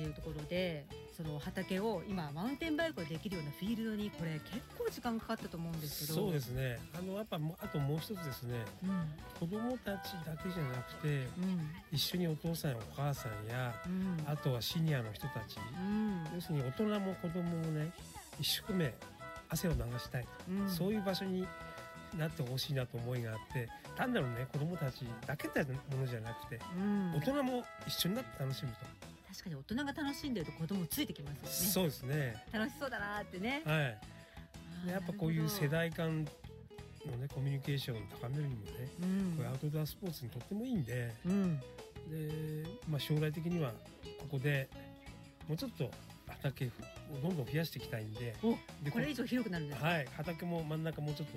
[0.00, 6.20] っていうところでその畑を今マウンテンバイクができるようなフィールドにこれ結構時間かかったと思うんですけど。
[6.20, 6.78] そうですね。
[6.98, 15.58] あのやっぱあともう一つですね、うん、子供たちだけじゃなくて、うん、一緒にお父さんやお母さんや、うん、あとはシニアの人たち、
[16.34, 17.92] 要するに大人も子供もね
[18.38, 18.94] 一生懸命
[19.50, 21.46] 汗を流したい、うん、そういう場所に
[22.16, 29.10] なってほしいなと思いがあって単なるね子供たちだけってものじゃなくて、うん、大人も一緒になって楽しむと。
[29.30, 31.72] 確かに大人が楽しんでると子供ついてきますよね。
[31.72, 32.44] そうですね。
[32.52, 33.62] 楽しそうだなってね。
[33.64, 34.90] はい。
[34.90, 36.26] やっぱこういう世代間
[37.06, 41.64] のねコミュニケーションを高めるにもね、うん、これアウトドアスポーツにとってもいいんで、うん、で
[42.88, 43.70] まあ将来的には
[44.18, 44.68] ここで
[45.48, 45.90] もうちょっと
[46.28, 46.70] 畑を
[47.22, 48.34] どんどん増やしていきたいんで
[48.82, 51.34] でこれ以上広くなるんですはい畑も真ん中もうちょっと、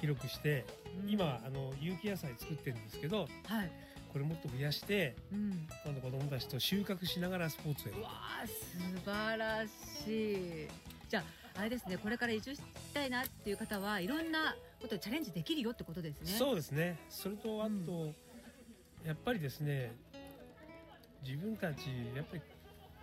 [0.00, 0.64] 広くして、
[1.02, 3.70] うん、今あの有機野菜作ってるんですけど、はい、
[4.16, 8.08] これもっと増やして、うん、今度子供たちと収穫しながらスポーツをやるわ
[8.42, 10.32] あ素晴らし
[10.64, 10.68] い。
[11.06, 11.22] じゃ
[11.54, 12.62] ああれですねこれから移住し
[12.94, 16.32] たいなっていう方はいろんなことにチャレンジできるよってことですね。
[16.38, 16.96] そうですね。
[17.10, 18.14] それとあと、うん、
[19.04, 19.92] やっぱりですね
[21.22, 22.42] 自分たちやっぱり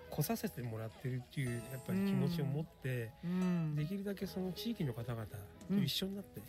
[0.09, 5.37] 来させてもらってるっていうやっぱり気持ちを持って、うん、できるだけその地域の方々と
[5.75, 6.41] 一緒になって、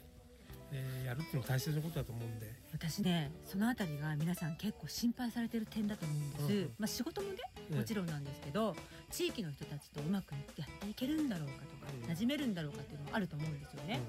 [0.74, 2.52] えー、やるっていうのも大切なことだと思うんで。
[2.72, 7.38] 私ねその辺りが皆さん結構心配されてる点だと思うんです、うん、まあ、仕事もね
[7.70, 8.74] もちろんなんですけど、
[9.10, 14.00] 地域の人たちとうまくやっていけるんだろうかとか、うん、馴染めるんだろうかっていうのもあると思うんですよね、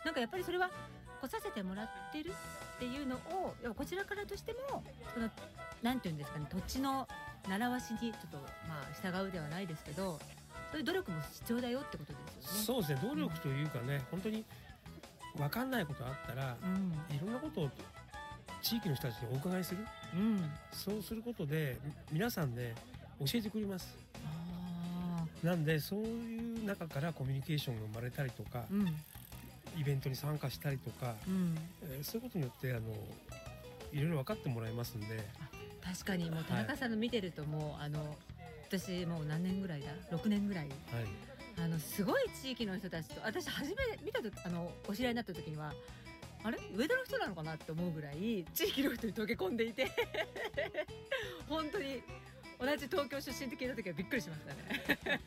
[0.00, 0.70] うん、なんかやっぱりそれは
[1.22, 5.30] 来させてもらってるっていうのをこちらからとしてもその
[5.82, 7.08] なんていうんですかね土地の
[7.48, 8.36] 習わしにちょっと
[8.68, 10.18] まあ従うではないですけど
[10.70, 12.62] そういう努力も必要だよってことですよね。
[12.64, 14.44] そうですね努力というかね、うん、本当に
[15.36, 17.70] 分かんないことあったら、うん、いろんなことを
[18.62, 21.78] 地域の人たちにお伺いする、うん、そうすることで
[22.10, 22.74] 皆さんね
[23.20, 23.96] 教えてくれます。
[25.42, 28.86] なんでそういう中からコミュニケーションが生まれたりとか、うん、
[29.78, 32.80] イベントに参加したりとか、うん、えー、そういうことによってあの
[33.92, 35.06] いろいろ分かってもらえますんで。
[35.84, 38.16] 確かにもう田中さんの見てるともう、はい、あの
[38.68, 40.76] 私もう何年ぐらいだ？6年ぐらい、はい、
[41.58, 45.72] あのすごい地域の人たちと私初め見た時あのお知り合いになった時には
[46.44, 46.58] あれ？
[46.76, 49.90] 上田の人なのかなって思うぐらい地域の人に溶け込んでいて。
[51.48, 52.02] 本当に
[52.58, 55.20] 同じ東京出身って聞いた時はびっくりしましたね。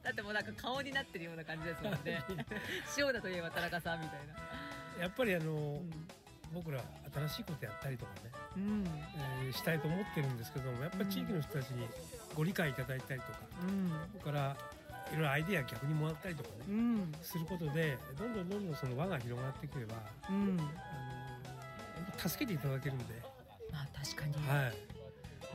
[0.02, 2.22] だってもうなんか顔になってるような感じですもんね。
[2.96, 4.34] 塩田といえば田中さんみたいな。
[5.02, 6.08] やっぱりあの、うん、
[6.52, 8.84] 僕ら新しいことやったりとかね、うん。
[9.44, 11.86] えー、したいと思ってるんですけどもやっぱり地域の人たちに
[12.34, 14.56] ご理解いただいたりとか、うん、それから
[15.12, 19.94] いろいろアイデア逆にもらったりとかね、うん、することでどんどんどんどんその輪が広がってくれば、
[20.30, 23.04] うん、あの助けていただけるんで。
[23.70, 24.96] まあ確かに、はい。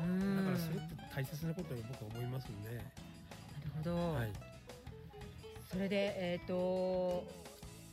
[0.01, 2.69] だからそれって大切なことだと僕は思いますんで。
[2.69, 2.81] なる
[3.77, 4.31] ほど、はい、
[5.71, 7.23] それでえっ、ー、と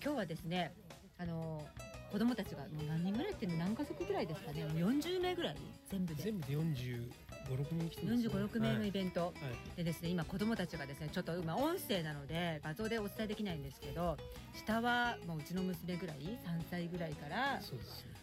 [0.02, 0.72] 今日はですね
[1.18, 1.66] あの
[2.10, 4.64] 子供たちがもう何人ぐらいって何家族ぐらいですかね？
[4.64, 5.56] もう40名ぐらい
[5.90, 6.22] 全部で。
[6.22, 7.10] 全部で40
[7.48, 9.32] 5、6人来てます、ね、45、6名のイベント、は
[9.74, 14.16] い、でですね今子供たちがですねちょっと今音声なので画像でお伝えできないんですけど
[14.54, 16.36] 下はもううちの娘ぐらい3
[16.70, 17.60] 歳ぐらいから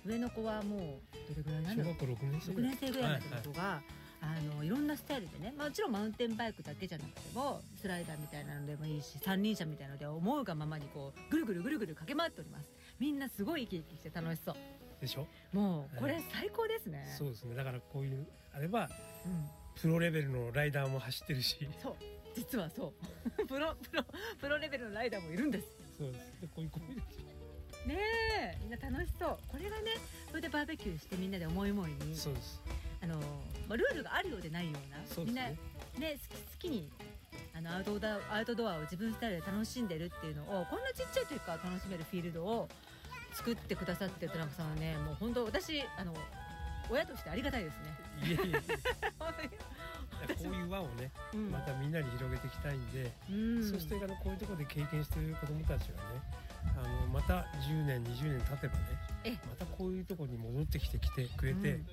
[0.06, 12.72] 上の子はもうどれぐらいなの小学校6年生 ,6 年生ぐらいの子が、はいあのいろんなスタイルでね、まあ、もちろんマウンテンバイクだけじゃなくてもスライダーみたいなのでもいいし三輪車みたいなので思うがままにこうぐるぐるぐるぐる駆け回っております。
[13.00, 14.56] みんなすごい生き生きして楽しそう。
[15.00, 15.28] でしょ？
[15.54, 17.56] もうこれ最高ですね、そうですね。
[17.56, 18.88] だからこういうあれば、うん、
[19.76, 21.58] プロレベルのライダーも走ってるし。
[21.82, 21.96] そう。
[22.36, 22.94] 実はそ
[23.38, 23.46] う。
[23.48, 24.04] プロプロ
[24.40, 25.68] プロレベルのライダーもいるんです。
[25.98, 26.42] そうです。
[26.42, 28.00] でこういうコミュニティね
[28.40, 28.58] え。
[28.62, 29.40] みんな楽しそう。
[29.48, 29.92] これがね
[30.30, 32.62] それでバーベキューしてみんなで思い思いにそうです。
[33.02, 33.20] あの、
[33.68, 35.06] まあ、ルールがあるようでないような。
[35.06, 35.58] そうです、ね、
[35.94, 36.92] みんなね好き好きに
[37.56, 42.68] あのアウトドアアウトドアを自分スタイルで楽しんでるっていうのをこんなちっちゃい時から楽しめるフィールドを
[43.34, 46.14] 作ってくださってるトランプさんはねもう本当私あの
[46.90, 47.98] 親としてありがたいですね。
[48.24, 49.76] いえいえ。
[50.34, 56.22] こういう輪をね、うん、またみんなに広げていきたいんで、うん、そしてあのこういうところで経験している子どもたちがね
[56.78, 58.74] あのまた10年20年経てば
[59.24, 61.86] ねまたこういうところに戻ってきてきてくれて、うん、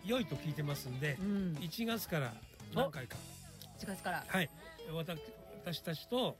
[0.05, 2.33] 良いと聞いてますんで、うん、1月から
[2.75, 3.17] 何回か。
[3.81, 4.25] 1月から。
[4.27, 4.49] はい。
[4.95, 6.39] 私たちと、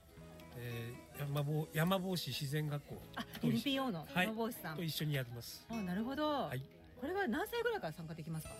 [0.57, 3.03] えー、山坊山坊市自然学校。
[3.17, 5.65] あ NPO の山坊市さん、はい、と一緒にやります。
[5.71, 6.63] あなるほど、はい、
[7.01, 8.53] これは何歳ぐらいから参加できますか？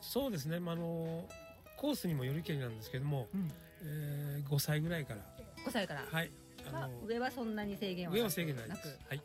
[0.00, 1.28] そうですね、まあ、あの
[1.76, 3.50] コースにもよるけりなんですけども、うん、
[3.82, 5.20] えー、5歳ぐらいから。
[5.66, 6.04] 5歳から。
[6.10, 6.30] はい。
[6.72, 8.98] あの上はそんなに制限は上は制限ないです。
[9.08, 9.22] はい。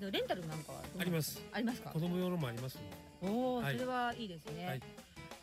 [0.00, 1.42] レンタルなんかはあります。
[1.52, 1.90] ありますか？
[1.90, 2.78] 子供用のもあります
[3.20, 4.74] おお、はい、それはいいですね、は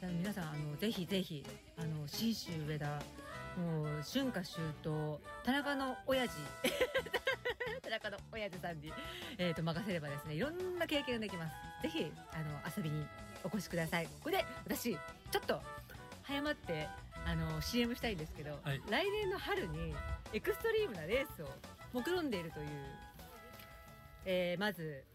[0.10, 1.46] い、皆さんあのぜひぜひ
[1.78, 3.00] あの信州上田
[3.58, 6.38] もう春夏秋冬田中の親父。
[7.82, 8.92] 田中の親父さんに、
[9.38, 11.54] えーと、任せればですねいろんな経験ができます。
[11.84, 13.06] ぜひあの遊びに
[13.44, 14.08] お越しください。
[14.08, 15.62] ここで私ちょっと
[16.24, 16.88] 早まって
[17.26, 19.96] あの CM したいんですけど、はい、来年の春に
[20.34, 21.50] エクストリームなレースを
[21.94, 22.68] 目論んでいるという
[24.30, 25.06] えー、まず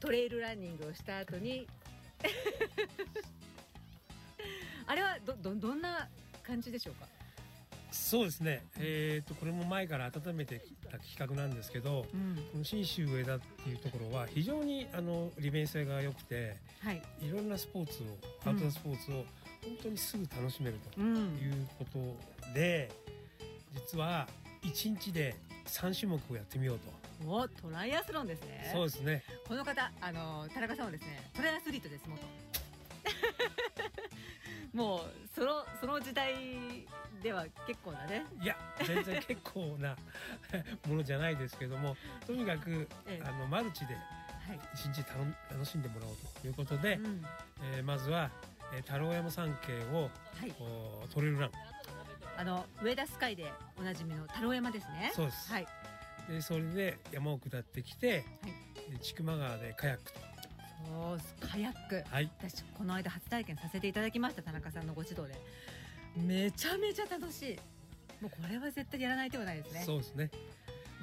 [0.00, 1.68] トレイルランニングをした後に
[4.86, 6.08] あれはどどどんな
[6.42, 7.06] 感じでしょうか？
[7.90, 18.06] そうですね、えーと、これも前から温めてきた企画なんですけど、うん、この信州上田っていうところは非常にあの利便性が良くて、はい、いろんなスポーツを
[18.48, 19.24] アウトドアスポーツを本
[19.82, 22.90] 当にすぐ楽しめるということで、
[23.74, 24.28] うん、実は
[24.62, 25.34] 1日で
[25.66, 26.98] 3種目をやってみようと。
[27.26, 28.70] おトライアスロンですね。
[28.72, 29.24] そうですね。
[29.46, 32.20] この方あの田中さんはですねトライアスリートです元。
[34.72, 36.34] もうそのその時代
[37.22, 38.26] では結構なね。
[38.42, 39.96] いや全然結構な
[40.88, 41.96] ものじゃないですけども
[42.26, 43.96] とにかく、ええ、あのマルチで
[44.74, 45.04] 一日
[45.50, 47.24] 楽しんでもらおうということで、うん、
[47.74, 48.30] えー、まずは、
[48.72, 50.08] えー、太郎山山系を、は
[50.46, 50.54] い、
[51.12, 51.50] トレイルラン。
[52.36, 55.12] あの上田スカイでおなじみの太郎山ですね。
[55.14, 55.66] そうです、はい、
[56.28, 58.48] でそれで山を下ってきて、は
[58.94, 60.27] い、千曲川でカヤックと
[60.86, 65.38] そうカヤック、はい、私この間初体験させていただきました田中さんのご指導で。
[66.16, 67.58] めちゃめちゃ楽しい。
[68.22, 69.82] もうこれは絶対やらない手はないですね。
[69.84, 70.30] そうですね。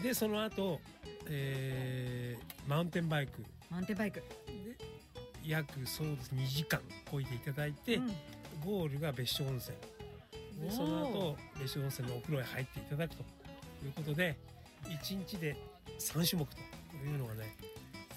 [0.01, 0.79] でその後、
[1.27, 3.43] えー、マウンテンバイク。
[3.69, 4.23] マウンテンバイク。
[5.43, 8.07] 約そうです2時間こいでいただいて、うん、
[8.63, 9.77] ゴールが別所温泉。
[10.61, 13.23] でその後別所温泉のお風呂へ入っていただくと。
[13.85, 14.35] いうことで
[14.85, 15.55] 1日で
[15.99, 16.57] 3種目と
[17.05, 17.55] いうのがね、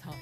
[0.03, 0.13] そう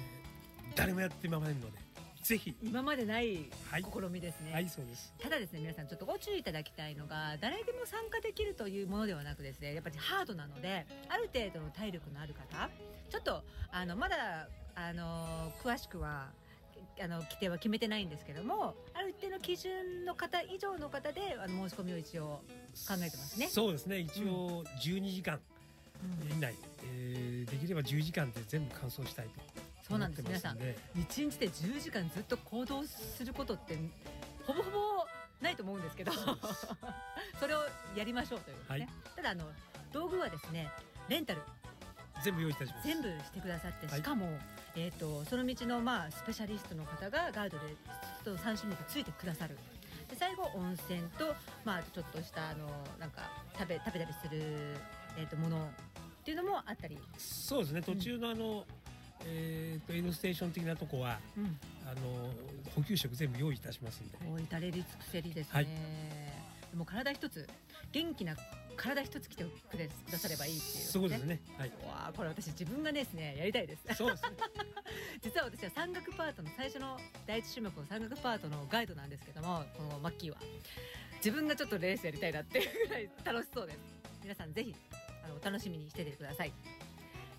[0.78, 1.88] 誰もやってませんので
[2.24, 2.54] ぜひ。
[2.62, 5.14] 今までない試みですね、はい、はい、そうです。
[5.18, 12.70] ただですね皆さんちょっとご注意いただきたいのが誰でも参加できるというものではなくですねやっぱりハードなのである程度の体力のある方
[13.10, 16.28] ちょっとあのまだあの詳しくは
[17.02, 22.42] あの規定は決めてないんですけどもある一定の基準の方以上の方であの申し込みを一応
[22.88, 23.48] 考えてますね。
[23.48, 24.00] そうですね。
[24.00, 25.40] 一応12時間
[26.30, 29.57] 以内、うん、えー、できれば10時間で全部完走したいと
[29.88, 30.24] そうなんです。
[30.24, 33.78] 皆さん1日で10時間ずっと行動することって
[34.46, 34.78] ほぼほぼ
[35.42, 36.12] ないと思うんですけど。
[37.40, 37.60] それを
[37.96, 39.46] やりましょうということですね、はい、ただあの
[39.94, 40.70] 道具はですね
[41.08, 41.42] レンタル。
[42.24, 42.88] 全部用意いたします。
[42.88, 44.28] 全部してくださって、しかも、
[44.76, 47.64] えーと、その道の、まあ、スペシャリストの方がガイドで
[48.26, 49.56] と3種目ついてくださる。
[50.10, 52.68] で最後温泉と、まあ、ちょっとしたあの
[53.00, 54.42] なんか食べ食べたりする、
[55.18, 56.98] えーと、ものっていうのもあったり。
[57.18, 57.82] そうですね。
[57.82, 58.64] 途中のあの、うん
[59.28, 62.32] えーと、エイドステーション的なとこは、うん、あの
[62.76, 64.18] 補給食全部用意いたしますんで。
[64.26, 65.72] もう至れり尽くせりですね、はい、で
[66.76, 67.48] も体一つ
[67.92, 68.36] 元気な
[68.76, 71.40] 体一つ来てくれくださればいいっていう、ね、そうですね。
[71.58, 71.70] はい。
[71.86, 73.96] わあこれ私自分がですねやりたいです。
[73.96, 74.30] そうですね。
[75.22, 80.38] 実は私は山岳パートの最初の第一種目の山岳パートのガイドなんですけどもこのマッキーは。
[81.18, 83.98] 自分がちょっとレースやりたいなっていうぐらい楽しそうです。
[84.28, 84.76] 皆さんぜひ
[85.24, 86.52] あのお楽しみにしててください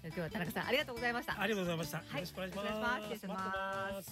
[0.08, 1.38] 今日は田中さんありがとうございました。
[1.38, 2.68] ありがとうございました、はい、よろしくお願いします。
[3.02, 4.10] 失礼します。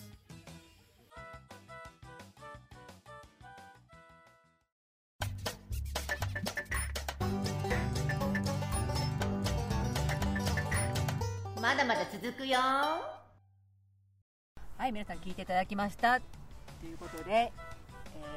[11.60, 12.60] まだまだ続くよ。
[12.60, 13.22] は
[14.88, 16.20] い皆さん聞いていただきました。
[16.20, 16.26] と
[16.86, 17.66] いうことで、えー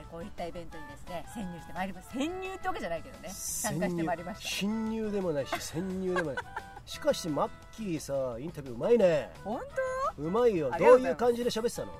[0.10, 3.30] こういったイベントにですね潜入してまいります潜入ってわけじゃないけどね。
[3.30, 4.48] 参加してまいりました。
[4.48, 6.46] 侵入でもないし潜入でもない
[6.90, 9.30] しかしマッキーさインタビューうまいね。
[9.44, 9.60] 本
[10.18, 10.72] うまいよ。
[10.80, 11.94] どういう感じで喋ってたの？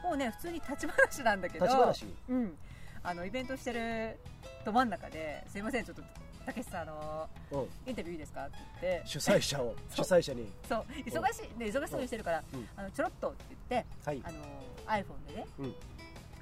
[0.00, 2.06] 当もうね普通に立ち話なんだけど立ち話？
[2.28, 2.56] うん。
[3.02, 4.16] あのイベントしてる
[4.64, 6.02] ど真ん中ですいませんちょっと
[6.46, 7.60] たけしさんあのうん。
[7.88, 8.46] インタビューいいですか？
[8.46, 9.08] って言って。
[9.08, 10.52] 主催者を 主催者に。
[10.68, 10.84] そう。
[11.04, 12.68] 忙しい、ね、忙しそうにしてるから、うん。
[12.76, 14.22] あのちょろっとって言ってはい。
[14.24, 14.38] あの
[14.86, 15.74] iPhone でね、うん。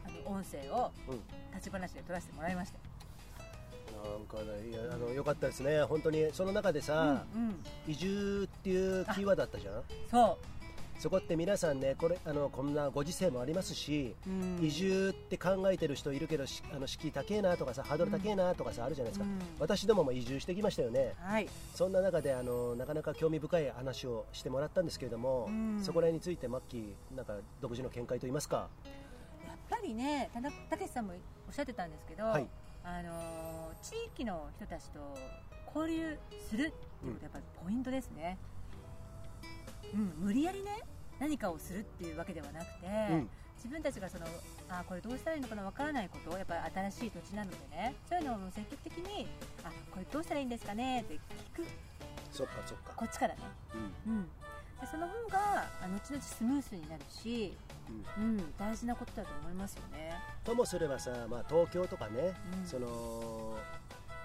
[0.04, 1.22] あの音声をうん。
[1.54, 2.78] 立ち話で撮らせてもらいました
[4.02, 5.82] なんかねいやあのよかったですね。
[5.82, 9.82] 本当にその中でさ、うんうん、移住っていうキーワードあったじゃん？
[10.10, 10.38] そ
[10.98, 14.64] そこって皆さんねこれあのこんなご時世もありますし、う、うん。
[14.64, 19.38] 移住って考えてる人いるけどしあの敷居高えなとかさハードル高えなとかさ、あるじゃないですか、うん。
[19.58, 21.12] 私どもも移住してきましたよね。
[21.20, 21.48] はい。
[21.74, 25.82] そんな中であのなかなか興味深い話をしてもらったんですけれども、うん。
[25.82, 28.68] そこら辺についてマッキーなんか独自の見解といいますか？
[29.46, 30.30] やっぱりね
[30.70, 31.12] たけしさんも
[31.46, 32.46] おっしゃってたんですけど、はい
[32.86, 34.98] あのー地域の人たちと
[35.74, 36.18] 交流
[36.48, 38.38] するっていうことやっぱりポイントですね、
[39.94, 40.80] うん、無理やりね
[41.20, 43.28] 何かをするっていうわけではなくて、うん。
[43.56, 44.26] 自分たちがその
[44.68, 46.60] あこれどうしたらいいのかなわからないことをやっぱり
[46.90, 49.26] 新しい土地なのでねそういうのを積極的に
[49.64, 51.18] あこれどうしたらいいんですかねって聞
[51.62, 51.66] く。
[52.30, 52.92] そっかそっか。
[52.96, 53.40] こっちからね、
[54.06, 54.12] うん。
[54.12, 54.28] うん、
[54.80, 57.54] でその方があ後々スムースになるし、
[58.18, 60.12] うん、大事なことだと思いますよね。
[60.44, 62.66] ともすればさ、まあ、東京とかね、うん。
[62.66, 63.56] その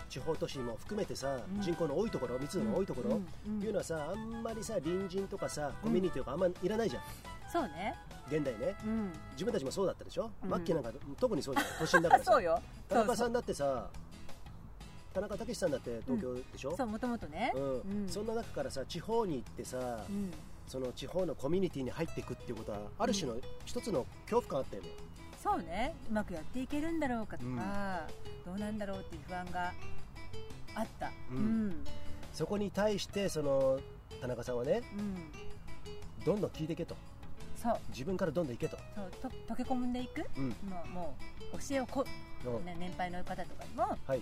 [0.09, 1.61] 地方都市も含めてさ、うん。
[1.61, 3.27] 人口の多いところ密度の多いところ、うん
[3.59, 7.03] うんいうのはさあんまりさ隣人とかさコミュニティとかあんまいらないじゃん、
[7.51, 7.95] そうね、
[8.27, 8.75] 現代ね。
[8.85, 10.49] うん、自分たちもそうだったでしょ、うん。
[10.49, 11.67] マッキーなんか特にそうじゃん。
[11.79, 12.31] 都心だからさ。
[12.33, 12.61] そうよ。
[12.89, 13.89] 田中さんだってさ
[15.13, 17.63] 田中武さんだって東京でしょ、そうもともとね、うん。
[17.63, 18.09] うん。
[18.09, 20.31] そんな中からさ地方に行ってさ、うん。
[20.67, 23.35] その地方のコミュニティに入っていくっていうことはある種の
[23.65, 24.89] 一つの恐怖感あったよね、
[25.43, 25.93] そうね。
[26.09, 28.07] うまくやっていけるんだろうかとか、
[28.45, 29.73] どうなんだろうっていう不安が
[30.75, 31.11] あった。
[31.31, 31.37] うん。
[31.37, 31.83] うん。
[32.33, 33.79] そこに対してその
[34.21, 35.31] 田中さんはねうん。
[36.23, 36.95] どんどん聞いていけと。
[37.61, 37.79] そう。
[37.89, 39.11] 自分からどんどん行けと、そう。
[39.21, 40.49] と溶け込んでいく、うん。
[40.69, 41.15] もうも
[41.53, 42.05] う教えをこ、
[42.45, 42.65] うん。
[42.65, 43.97] ね、年配の方とかにも、はい。
[44.07, 44.17] まあ、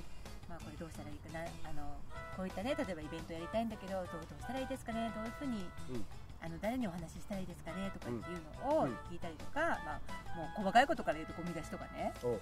[0.64, 1.96] これどうしたらいいかなあの
[2.38, 6.06] こういったね例えばイベントやりたいんだけどどうどうしたらいいですかねどういうふうにうん。
[6.42, 8.96] あの誰にお話ししたらいいですかねとかっていうのをうん。
[9.12, 12.32] 聞いたりとか、まあ、もう細かいことから言うとゴミ出しとかね、おう。
[12.32, 12.40] うん、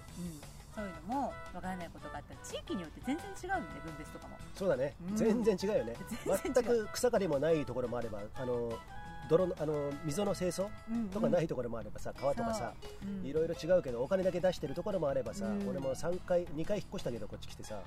[0.69, 4.37] そういうのもわからないことがあったら地域によって全然違うんで分別とかも。
[4.53, 5.17] そうだね、うん。
[5.17, 5.95] 全然違うよね。
[6.29, 8.69] 全く草刈りもないところもあればあの
[9.29, 10.67] 泥のあの溝の清掃
[11.11, 12.73] とかないいところもあればさ川とかさ、
[13.23, 15.67] いろいろ違うけどお金だけ出してるところもあればさ、うん。
[15.67, 17.79] 俺も3回2回引っ越したけどこっち来てさ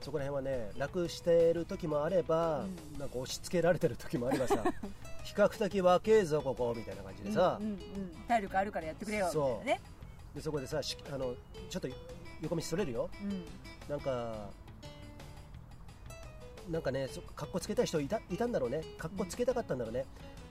[0.00, 2.98] そこら辺はね楽してる時もあれば、うん。
[2.98, 4.62] なんか押し付けられてる時もあればさ
[5.24, 7.60] 比較的若えぞここみたいな感じでさ、
[8.28, 9.80] 体力あるからやってくれよみたいなね。
[10.34, 11.34] でそこでさしあの
[11.68, 11.88] ちょっと
[12.40, 13.08] 横道それるよ。
[13.22, 13.44] うん。
[13.88, 14.50] なんか
[16.70, 18.82] なんかねそかっこつけたい人いたいたんだろうね。
[18.98, 20.04] かっこつけたかったんだろうね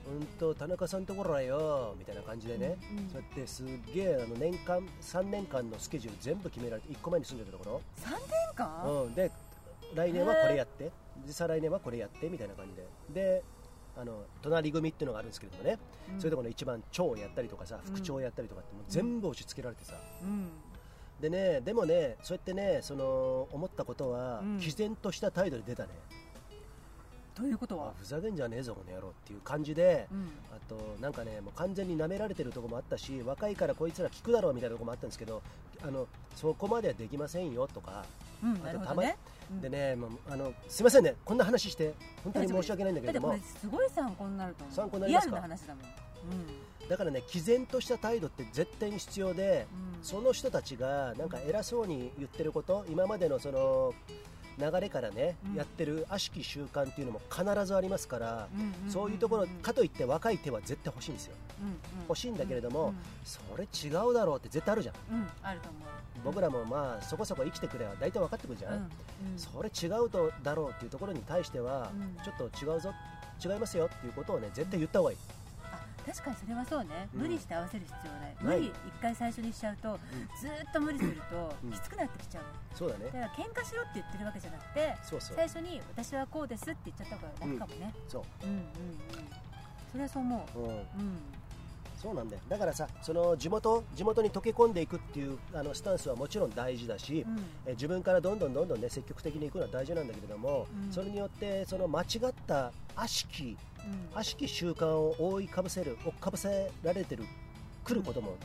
[0.06, 3.08] うんと田中さんところはよみたいな感じでね、うんうん。
[3.08, 8.18] そうやってすっげえあの年間3年間のスケジュール全部決められて1個前に住んでたとこ3年
[8.54, 9.30] 間、ろ、うん、で
[9.94, 10.90] 来年はこれやって。
[11.26, 12.74] で再来年はこれやってみたいな感じ
[13.14, 13.22] で。
[13.22, 13.44] で
[13.94, 15.78] あの隣組っていうのがあるんですけれどもね、
[16.14, 16.18] うん。
[16.18, 20.48] そういうところの一番長をやったりとかさ副長をやったりとかってもう全部押し付けられてさ、うん。
[21.20, 24.58] でねでもねそうやってねその思ったことは、うん。
[24.58, 25.90] 毅然とした態度で出たね
[27.34, 27.88] ということは？
[27.88, 30.30] あふざけんじゃねえぞこの野郎っていう感じで、うん。
[30.54, 35.42] あとなんかねもう完全に舐められてるところもあったし若いからこいつら聞くだろうみたいなところもあったんですけど
[35.82, 36.06] あの
[36.36, 38.04] そこまではできませんよとか、
[38.42, 39.16] うんあとたまね
[39.50, 39.60] うん。
[39.60, 43.32] でねもうあのすいませんねこんな話して本当に申し訳ないんだけども。
[43.32, 44.76] れすごい参考になると思う。
[44.76, 45.40] 参考になりますか？
[45.40, 45.84] 話だもん。
[45.84, 46.88] うん。
[46.88, 49.66] だからね毅然とした態度って絶対に必要で、
[49.96, 50.04] うん。
[50.04, 53.94] その人たちがなんか偉そうに言ってること今までのその
[54.58, 55.54] 流れからね、うん。
[55.54, 61.34] やってる悪しき習慣っていうのも必ずありますから、うんんそういうところんかといって若い手は絶対欲しいんですよ。
[61.60, 61.76] うんうん。
[62.08, 64.94] 欲しいんだけれどもうんそれ違うだろうって絶対あるじゃん。
[65.12, 65.82] うんあると思う。
[66.24, 68.88] 僕らもまあそこそこ生きてくれば大体分かってくるじゃん、うんうん。
[69.36, 72.16] それ違うとだろうっていうところに対しては、うん。
[72.22, 72.92] ちょっと違うぞ
[73.44, 75.41] 違いますよっていうことをね絶対言った方がいい、あ
[76.06, 77.20] 確かにそれはそうね、うん。
[77.22, 78.34] 無理して合わせる必要ない。
[78.44, 78.58] ない。
[78.58, 79.98] 無理一回最初にしちゃうと、
[80.40, 81.70] ずーっと無理すると、うん。
[81.70, 82.44] きつくなってきちゃう
[82.74, 83.04] そうだね。
[83.06, 88.22] だから喧嘩しろって言ってるわけじゃなくて最初に私はこうですって言っちゃった方が楽かもね、そう。
[88.44, 88.66] うん、うんうん。
[89.90, 90.58] それはそう思う。
[90.58, 90.68] うん。
[90.68, 90.82] うん
[92.02, 92.42] そうなんだよ。
[92.48, 97.38] だからさその地元地元に溶け込んでいくっていうあのスタンスはもちろん大事だし、うん。
[97.66, 100.92] え自分からどんどんどんどんね積極的に行くのは大事なんだけれども、うん。
[100.92, 104.16] それによってその間違った悪しきうん。
[104.16, 107.24] 悪しき習慣を覆いかぶせる追っかぶせられてる
[107.84, 108.36] 来ることも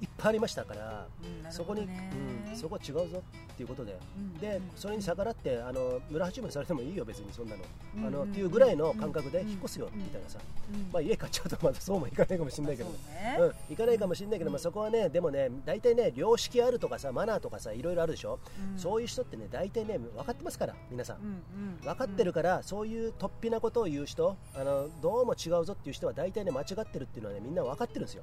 [0.00, 3.22] いっぱいありましたから、うんそこに、うん、そこは違うぞ
[3.52, 7.62] っていうことで、うんでそれに逆らってあの村八分されてもいいよ別にそんなの、
[7.98, 10.38] うんあのっていうぐらいの感覚でうん引っ越すよみたいなさ、
[10.72, 10.80] うん。
[10.92, 12.90] まあ、家買っちゃうとまだそうもいかないかもしれないけど。
[12.90, 12.96] ね。
[13.38, 18.38] うん、行かないかもしれないけど、まあ、そこはねでもね大体ね良識あるとかさマナーとかさいろいろあるでしょ、
[18.72, 18.78] うん。
[18.78, 21.18] そういう人ってね大体ね分かってますから皆さん、
[21.82, 28.22] 分かってるから、そういう突飛なことを言う人あのどうも違うぞっていう人は大体ね間違ってるっていうのはねみんな分かってるんですよ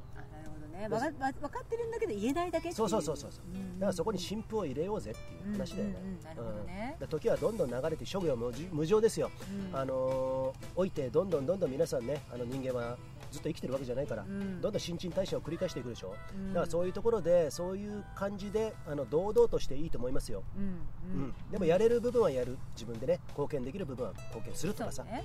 [0.73, 0.87] ね。
[0.89, 3.45] わかわ分かってるんだけど言えないだけそうそうそうそうそう。
[3.45, 3.79] うん。
[3.79, 8.35] だからそこに新風を入れようぜっていう話だよね、うん時はどんどん流れて諸行
[8.71, 9.29] 無常ですよ、
[9.71, 9.79] うん。
[9.79, 12.97] あのー置いてどんどんどんどん皆さんねあの人間は
[13.31, 14.61] ずっと生きてるわけじゃないから、うん。
[14.61, 16.47] どんどん新陳代謝を繰り返していくでしょ、うん。
[16.49, 21.27] だからそういうところでそういう感じであの堂々としていいと思いますよ、うんううん。
[21.27, 22.57] んでもやれる部分はやる。
[22.75, 25.03] 自分でね貢献できる部分は貢献するとかさ。
[25.03, 25.23] そうね。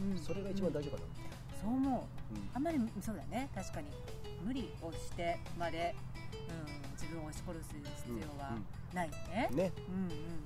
[0.00, 0.18] うんうん。
[0.18, 1.02] それが一番大事かな、
[1.60, 2.34] そう思う。
[2.34, 2.50] うん。
[2.54, 3.48] あんまりそうだね。
[3.54, 3.86] 確かに
[4.44, 5.94] 無理をしてまで、
[6.32, 6.36] う
[6.88, 7.74] ん、自分を押し殺す
[8.06, 8.52] 必要は
[8.92, 9.72] ないよね、ね。
[9.88, 10.44] うんうん。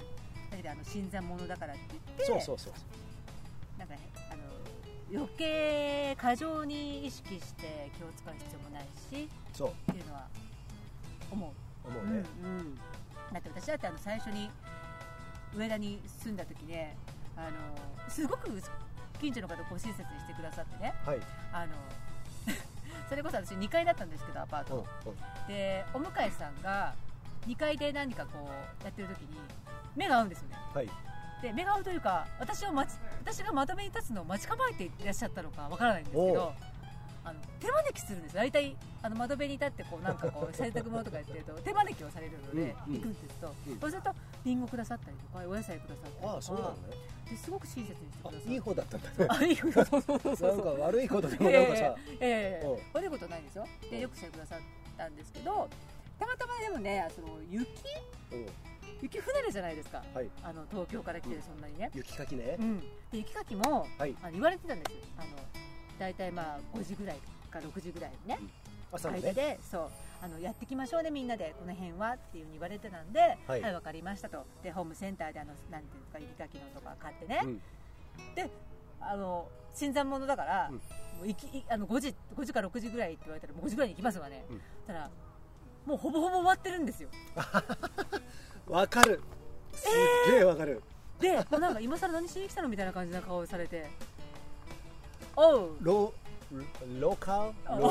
[0.51, 2.72] だけどあの新参者だからって言ってそうそうそう。
[3.78, 4.42] なんかねあの
[5.12, 9.68] 余計過剰に意識して気を使う必要もないしそう。
[9.70, 10.26] っていうのは
[11.30, 11.51] 思う。
[11.88, 12.74] 思うね、うんうん、
[13.32, 14.51] だって私だってあの最初に
[15.57, 16.97] 上田に住んだ時ね
[17.36, 18.61] あのすごく
[19.20, 21.18] 近所の方ご親切にしてくださってねはい。
[21.53, 21.72] あの
[23.09, 24.86] それこそ私2階だったんですけどアパーうんト、
[25.48, 26.94] でお向かいさんが
[27.46, 28.48] 2階で何かこ
[28.80, 29.28] うやってる時に
[29.94, 30.57] 目が合うんですよね。
[30.74, 30.90] はい。
[31.42, 36.52] で目が合うというか私を待ち私がまとめに立つのを待ち構えていらっしゃったのかわからないんですけど
[37.24, 44.11] あの手招きするんです大体あの窓辺に立ってこうなんかこう洗濯物とかやってると手招きをされるので行くんですと、うんそうすると
[44.44, 46.74] リンゴくださったりとかお野菜くださったりとか
[47.35, 49.11] すごく親切にしてくあださるいい方だったんだ。
[49.11, 51.83] ね あいい方そうそうそうそうなんか悪いことでもなんかさ。
[51.83, 52.79] やいやいやいやいやうん。
[52.93, 53.66] 悪いことないですよ。
[53.91, 54.59] でよくしてくださっ
[54.97, 55.68] たんですけど
[56.18, 57.66] たまたまでもねその雪？
[58.33, 58.47] うん。
[59.03, 60.03] 雪不慣れじゃないですか。
[60.14, 60.31] はい。
[60.43, 61.43] あの東京から来てうん。
[61.43, 62.57] そんなにね、雪かきね。
[62.59, 62.87] うん、で
[63.18, 64.16] 雪かきも、はい。
[64.22, 64.97] あの言われてたんです。
[65.18, 65.29] あの
[65.99, 67.18] 大体まあ5時ぐらい
[67.51, 68.49] か6時ぐらいね、朝の
[68.93, 69.20] ね。
[69.22, 69.91] 間でそう。
[70.22, 71.55] あのやってきましょうねみんなで。
[71.59, 74.45] この辺はっていうふうに言われてたんでははいい、わかりましたと。
[74.62, 77.61] でホームセンターであのなんていうんですか雪かきのとか買ってね、うん。
[79.01, 80.76] あの新参者だから、うん。
[80.76, 80.80] も
[81.24, 84.61] う行きいあの5時5時か6時ぐらいって言われたらもう5時ぐらいに行きますわね、うん。
[84.87, 85.11] たら
[85.87, 87.09] もうほぼほぼ終わってるんですよ。
[88.66, 89.20] わかる。
[89.72, 90.82] すっげえわかる。
[91.20, 93.89] でもうなんか今更何しに来たのみたいな感じな顔をされて。
[95.37, 95.76] おう。
[95.80, 97.18] ローロー？
[97.18, 97.87] カ ル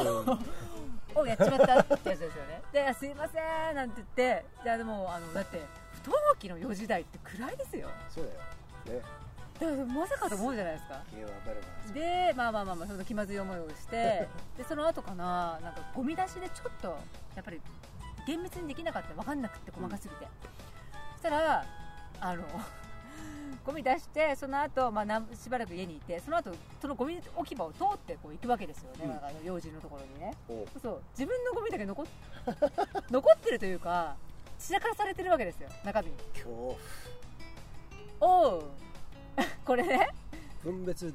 [1.15, 2.61] ローおやっちまったってやつですよね。
[2.71, 3.39] で「すいませ
[3.71, 5.61] ん」なんて言っていやでもあのだって
[6.03, 7.89] 不登記の4時台って暗いですよ。
[8.09, 8.25] そう
[8.85, 8.99] だよ。
[8.99, 9.05] ね。
[9.59, 11.01] だからまさかと思うじゃないですか。
[11.93, 16.97] でまあまあまあまあその気まずい思いをしてでその後かななんかゴミ出しでちょっと
[17.35, 17.61] やっぱり
[18.27, 19.13] 厳密にできなかった。
[19.13, 20.27] 分かんなくて細かすぎて、
[21.13, 21.65] そしたら
[22.19, 22.43] あの
[23.65, 29.11] ゴミ出してその後、まあしばらく家にいてその後そのゴミ置き場を通ってこう行くわけですよね、うん。
[29.11, 30.35] あの用心のところにね。
[30.47, 31.01] おそう。
[31.13, 32.05] 自分のゴミだけ残っ
[33.09, 34.15] 残ってるというか
[34.59, 35.69] 散らかされてるわけですよ。
[35.83, 36.09] 中身。
[36.09, 36.77] に恐
[38.19, 38.45] 怖。
[38.55, 38.63] おう。
[39.65, 40.09] これね。
[40.63, 41.13] 分別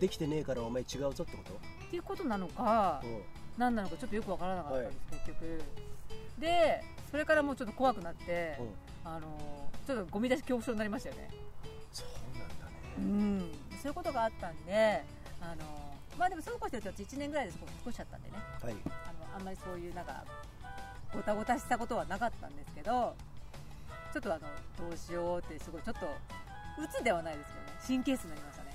[0.00, 1.54] できてねえからお前違うぞってこと？
[1.54, 3.06] っていうことなのかう。
[3.06, 3.22] ん
[3.56, 5.62] 何なのかちょっとよくわからなかったんです、結局。
[6.38, 8.74] でそれからもうちょっと怖くなって、うん。
[9.04, 11.28] あのちょっとゴミ出し恐怖症になりましたよね
[11.92, 12.66] そうなんだ
[12.98, 13.52] うねん。
[13.80, 15.04] そういうことがあったんで
[15.40, 15.64] あの
[16.18, 18.36] まあでもそうこうしてると1年ぐらいで少し越しちゃったんでね。
[18.62, 18.72] はい。
[18.72, 18.76] あ
[19.32, 20.24] のあんまりそういうなんか
[21.12, 23.14] ごたごたしたことはなかったんですけど
[24.12, 24.46] ちょっとあの
[24.88, 26.06] どうしようってすごいちょっと
[26.82, 28.02] 鬱ではないですけどね。
[28.02, 28.72] 神経質になりましたね。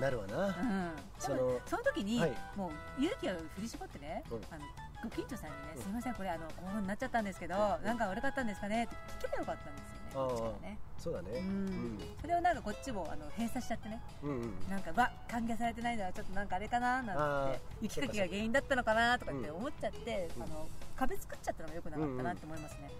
[0.00, 0.46] なるわな。
[0.46, 0.90] うん。
[1.18, 2.32] そのその時に、はい。
[2.54, 4.36] もう勇気を振り絞ってね、うん。
[4.50, 4.64] あの
[5.02, 5.82] ご近所さんにね、うん。
[5.82, 11.28] すいませんこれあのこうになっちゃったんですけど、なんか悪かったんですかねって聞けばよかったんですよねああこっちからねそうだね。
[11.38, 11.46] うん。
[11.46, 11.98] うん。
[12.20, 14.00] それをなんかこっちもあの閉鎖しちゃってね。
[14.22, 14.70] うんうん。
[14.70, 19.56] なんかわ歓迎されてないのはちょっとなんかあれかななんあて雪かきが原因だったのかなとかってうん。
[19.56, 20.42] 思っちゃって、うん。
[20.42, 22.90] あの壁作っちゃったのがよくなかったなって思いますね。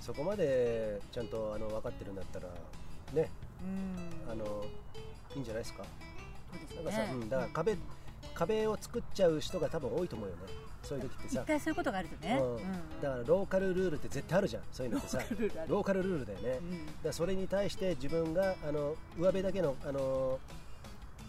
[0.00, 2.48] そこまでちゃんとあの分かってるんだったら
[3.14, 3.30] ね。
[3.62, 4.64] うん、うん、あの
[5.34, 5.84] いいんじゃないですか。
[6.52, 6.84] そうですよね。
[6.84, 7.76] なんかさ、うん、だから壁
[8.34, 10.42] 壁を作っちゃう人が多分多いと思うよね
[10.84, 13.02] そういう時って一さ回そういうことがあるとね、うん。
[13.02, 14.62] だからローカルルールって絶対あるじゃん。
[14.72, 15.18] そういうのってさ。
[15.68, 16.60] ローカルルールだよね。
[17.02, 20.38] だそれに対して自分があの上辺だけのあの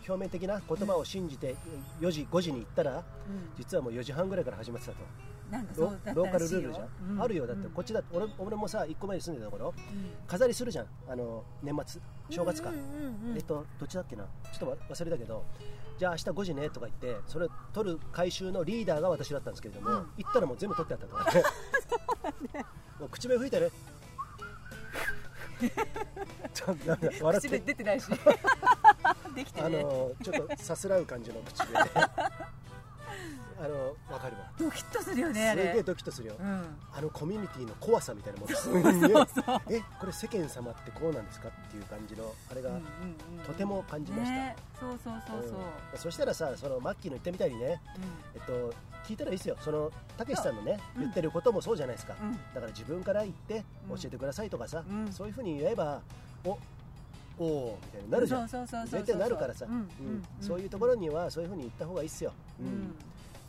[0.07, 1.55] 表面的な言葉を信じて
[1.99, 2.97] 4時5時に行ったらうん。
[2.97, 3.03] うん
[3.57, 4.97] 実はもう4時半ぐらいから始まってたと。
[5.49, 7.21] なんかそローカルルールじゃん、うん。
[7.21, 7.47] あるよ。
[7.47, 7.71] だってうん。
[7.71, 10.11] こっちだ俺俺もさ1個前に住んでたところうん。
[10.27, 10.87] 飾りするじゃん。
[11.07, 13.35] あの年末正月か、うんうんうんうん。
[13.35, 14.23] えっとどっちだっけな？
[14.23, 15.45] ちょっとわ忘れたけど
[15.97, 19.95] じゃあ明日5時ねとか言ってそれ取る回収のリーダーが私だったんですけれども、うん。
[20.17, 22.65] 行ったらもう全部取ってあったからね
[22.99, 23.69] もう口笛吹いてね。
[26.53, 27.59] ちょっと笑って。
[27.59, 28.07] 出てないし。
[29.35, 29.83] できてあね。
[29.83, 31.73] のちょっとさすらう感じの口で
[33.57, 34.51] あの分かるわ。
[34.59, 36.77] ドキッとするよねあすげえれドキッとするよ、うん。
[36.93, 38.55] あのコミュニティの怖さみたいなもの。
[38.55, 44.31] すんげええこれ世間様ってこうなんですかっていう感じのあれが、うんうんうんとても感じました。
[44.31, 44.55] ね。
[44.79, 45.51] そうそうそうそう、
[45.93, 45.99] うん。
[45.99, 47.79] そしたらさそのマッキーの言ったみたいにね、
[48.33, 48.73] えっと、
[49.05, 49.55] 聞いたらいいですよ。
[49.61, 51.01] そのたけしさんのねうん。
[51.03, 52.27] 言ってることもそうじゃないですか、うん。
[52.29, 53.97] うんだから自分から言ってうん。
[53.97, 55.13] 教えてくださいとかさ、うん。
[55.13, 56.01] そういうふうに言えば
[56.43, 56.57] お
[57.37, 58.49] おおみたいになるじゃん。
[58.49, 59.73] そうそうそうそう絶対なるからさ、うん。
[59.73, 59.79] うん。
[59.79, 60.23] うん。
[60.41, 62.65] そういうところにはそういうふうに言った方がいいっすよ、うん。
[62.65, 62.95] うん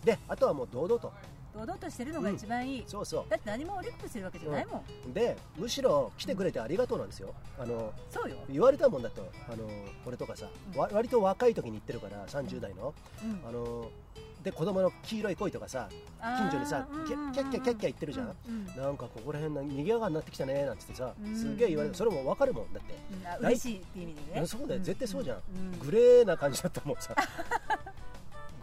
[0.07, 1.13] であとはもう堂々と。
[1.53, 7.35] 堂々としてるのが一番いい、そうそだって何も悪いことしてるわけじゃないもん、うでむしろ来てくれてありがとうなんですよ。
[7.59, 9.67] あのそうよ、言われたもんだとあの
[10.05, 10.79] 俺とかさ、うん。
[10.79, 12.95] わ割と若い時に言ってるから30代の、
[13.25, 13.41] うん。
[13.49, 13.91] あの
[14.45, 15.89] で子供の黄色い恋とかさ
[16.21, 18.27] 近所にさキャキャッキャキャッキャ言ってるじゃん。
[18.27, 18.83] うんうん。
[18.83, 21.35] なんかここら辺の賑やかになってきたねなんつってさうん。
[21.35, 22.95] すげえ言われるそれも分かるもんだって。
[23.19, 23.27] うん。
[23.27, 24.47] あ嬉しいって意味でね。
[24.47, 25.39] そうだよ絶対そうじゃん。
[25.39, 25.79] うん。
[25.79, 27.17] グレーな感じだったもんさ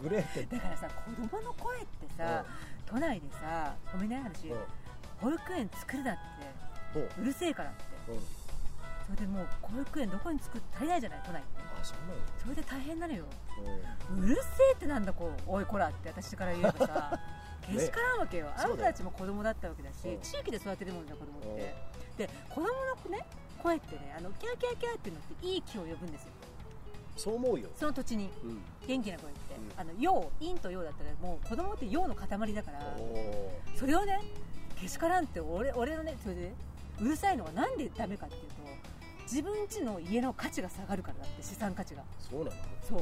[0.03, 0.55] グレーって。
[0.55, 1.87] だからさ子供の声って
[2.17, 2.45] さ、
[2.85, 4.57] 都内でさごめんね話、うん。
[5.21, 6.15] 保育園作るなっ
[6.93, 7.21] て。
[7.21, 7.25] う。
[7.25, 7.83] るせえからって。
[8.11, 8.19] うん。
[9.05, 11.63] それでもう保育園どこに作って足りないじゃない都内って。
[11.63, 11.97] あそう
[12.41, 13.25] それで大変なのよ。
[14.17, 14.41] うるせ
[14.71, 17.19] えってなんだこうおいこらって私から言えばさ。
[17.63, 18.91] けしからんわけよ、あなそうだよ。
[18.91, 20.21] たたちも子供だったわけだしうん。
[20.21, 21.55] 地域で育てるもんじゃん子供うん。
[21.55, 21.73] って
[22.17, 23.25] で子供のね
[23.61, 26.31] 声ってねあのキャーキャーキャーっていうのっていい気を呼ぶんですよ
[27.15, 28.61] そう思うよその土地にうん。
[28.87, 29.81] 元気な声って、うん。
[29.81, 32.79] あの陽陰と陽だったらもう子供って陽の塊だから
[33.75, 34.19] それをね
[34.79, 36.53] けしからんって俺俺のねそれで
[36.99, 38.53] うるさいのがなんでダメかっていうと
[39.23, 42.03] 自分家の家の価値が下がるからだって資産価値が。
[42.19, 42.51] そうなの？
[42.87, 43.01] そう。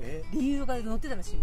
[0.00, 0.22] え？
[0.32, 1.42] 理由が載ってたの新聞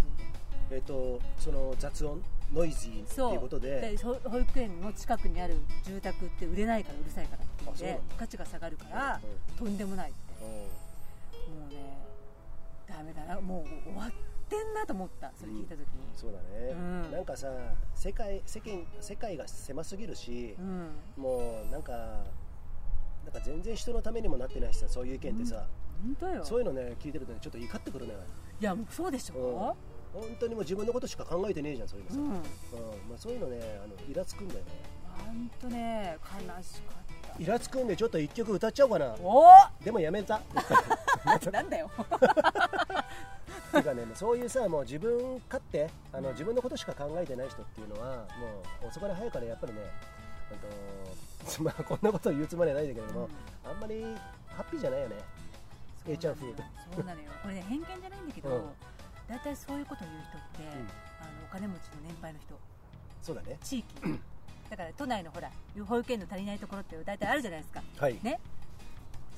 [0.69, 0.77] で。
[0.77, 2.23] えっとその雑音？
[2.53, 3.97] ノイズーってそういうことで？
[4.23, 9.19] 保育園の近くにある住宅って売れないからうるさいからって言って価値が下がるから
[9.57, 10.45] とんでもないって。
[10.45, 10.82] うん
[11.73, 11.97] ね
[12.87, 14.11] ダメだなもう終わっ
[14.49, 15.85] てんなと思ったそれ聞いた時に。
[16.13, 17.11] そうだね、うん。
[17.11, 17.47] なんかさ
[17.95, 20.89] 世界世間世界が狭すぎるしう、ん。
[21.17, 21.91] もうなんか
[23.23, 25.65] なんか全然人のためにもなってないしさそういう意見ってさ、
[26.03, 26.43] 本当よ。
[26.43, 28.13] そういうのね聞いてるとねちょっと怒ってくるね
[28.59, 29.75] いやもうそうでしょ。
[30.13, 32.25] 本当にもう自分のことしか考えてねえじゃんそういうのさ、うん。
[32.25, 32.31] うん。
[32.33, 34.65] まあ、そういうのねあのイラつくんだよね。
[35.25, 36.81] 本当ね悲し
[37.39, 39.15] イラつくんでちょっと一曲歌っちゃおうかな。
[39.21, 39.45] お！
[39.83, 40.41] でもやめた。
[41.51, 41.89] なんだよ。
[41.97, 42.05] っ
[43.71, 48.23] ていうかねそういうさもう自分勝手あの自分のことしか考えてない人っていうのはも
[48.83, 49.79] う遅かれ早かれやっぱりね
[50.51, 53.29] あと まあこんなこと言うつもりはないんだけれども、
[53.65, 54.03] あんまり
[54.47, 55.15] ハッピーじゃないよね。
[56.07, 57.31] A ちゃん風そうなのよ。
[57.41, 58.63] これね偏見じゃないんだけど、うん。
[59.27, 60.67] 大体そういうことを言う人って、ん。
[60.69, 62.55] あのお金持ちの年配の人。
[63.21, 63.57] そうだね。
[63.61, 64.19] 地域
[64.69, 65.49] だから都内のほら
[65.85, 67.83] 保育園の足りないところって大体あるじゃないですか。
[67.97, 68.17] はい。
[68.23, 68.39] ね。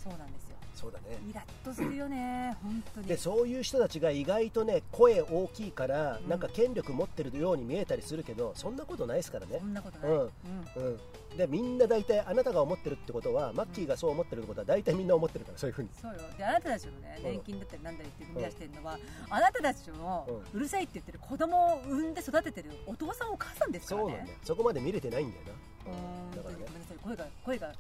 [0.02, 0.56] そうなんですよ。
[0.76, 1.18] そうだね。
[1.30, 2.56] イラッとするよね。
[2.62, 3.08] 本当に。
[3.08, 6.30] でそういう人たちが意外とね声大きいから、うん。
[6.30, 9.58] なんか権力持ってるように見えたりするけどそんなことないですからね。
[9.60, 10.20] そ、んなことない、うん。
[10.20, 10.30] うん。
[10.76, 11.00] うん、
[11.38, 15.90] でみんな大体あなたが思ってるってことはマッキーがそう思ってるってことは大体みんな思ってるからそういうふうに。
[16.02, 16.20] そうよ。
[16.38, 17.24] であなたたちのねうん。
[17.24, 18.98] 年金だったりなんだりって踏み出してるのは、
[19.30, 24.10] あなたたちのううるさいって言ってる子供を産んで育ててるお父さんお母さんですからね。
[24.10, 24.38] そうなんだよ。
[24.44, 26.66] そこまで見れてないんだような、だからね。
[26.66, 26.98] ごめんなさい。
[27.04, 27.74] 声が声が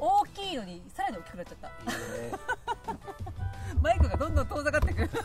[0.00, 1.68] お大きいのにさらに大きくなっちゃった。
[1.68, 1.86] いい
[2.30, 2.38] ね。
[3.82, 5.10] マイクがどんどん遠ざかってくる。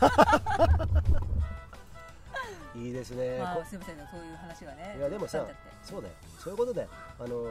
[2.74, 5.44] いいですね、こまあすいませんそういう話がねいやでもさ
[5.82, 6.14] そうだよ。
[6.38, 6.86] そういうことで
[7.18, 7.44] あの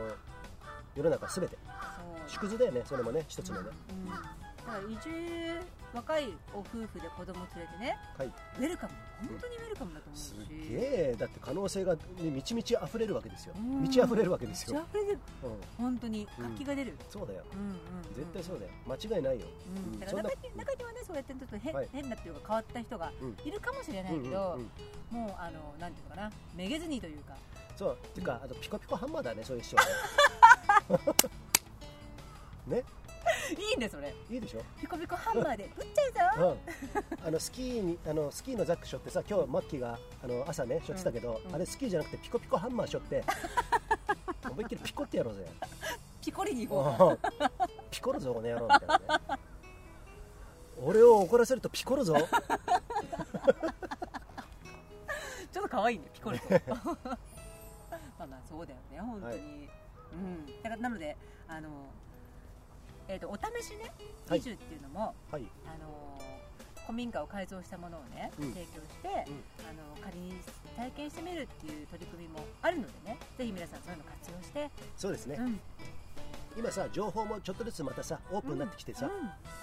[0.95, 1.57] 世の中すべて
[2.27, 2.81] 縮図だよね。
[2.85, 3.69] それもね一つのね。
[3.89, 4.09] うん、
[4.69, 5.09] だから移住
[5.91, 8.27] 若いお夫婦で子供連れてねはい。
[8.27, 8.93] ウェルカム
[9.27, 10.21] 本当にウェルカムだと思うし。
[10.21, 13.55] すげえだって可能性が、ね、満ち満ち溢れるわけですよ。
[13.57, 13.81] うん。
[13.81, 15.19] 満ち溢れるわけですよ、めっちゃ溢れてる。
[15.43, 17.43] うん、本当に活気が出る、そうだよ。
[17.51, 17.79] うんうんうん
[18.15, 18.71] 絶対そうだよ。
[18.85, 19.47] 間違いないよ、
[19.93, 21.89] うん、だから中に中にはねそうやってちょっと変,、はい。
[21.91, 24.69] 変なっていうか変わった人がうんいるかもしれないけど、うんうんうん
[25.09, 26.31] もうあのなんていうのかな。
[26.55, 27.35] めげずにというか。
[27.75, 27.93] そう。
[27.93, 29.83] っていうかあとピコピコハンマーだねそういう人は
[32.67, 32.77] ね。
[32.77, 32.83] ね
[33.57, 34.13] いいねそれ。
[34.29, 34.61] いいでしょ？
[34.79, 35.69] ピコピコハンマーで。
[35.77, 36.57] 打っちゃうぞ
[37.21, 41.55] うん、あのスキーにあのスキーのザックしょってさ今日マッキーがあの朝ねしょってたけど、うん。
[41.55, 43.23] あれスキーじゃなくてピコピコハンマーしょって
[44.49, 45.45] 思いっきりピコってやろうぜ。
[46.21, 47.05] ピコリに行こう。
[47.05, 47.17] うん。
[47.89, 49.39] ピコるぞこの野郎みたいなね。
[50.81, 52.15] 俺を怒らせるとピコるぞ。
[55.51, 56.45] ちょっと可愛いねピコリと。
[56.55, 59.37] まあまあそうだよね本当に、はい。
[59.39, 60.45] うん。
[60.61, 61.69] だからなのであの
[63.09, 63.91] えー、とお試しね
[64.29, 64.39] はい。
[64.39, 65.43] 移住っていうのも、はい。
[65.65, 66.21] あの
[66.85, 68.53] 古民家を改造したものをね、うん。
[68.53, 69.13] 提供して、うん。
[69.65, 70.33] あの仮に
[70.77, 75.59] 体験してみるっていう取り組みもあるのでねぜひ皆さんそういうの活用して、そうですね、うん
[76.59, 79.09] 今さ情報もちょっとずつまたさオープンになってきてさ、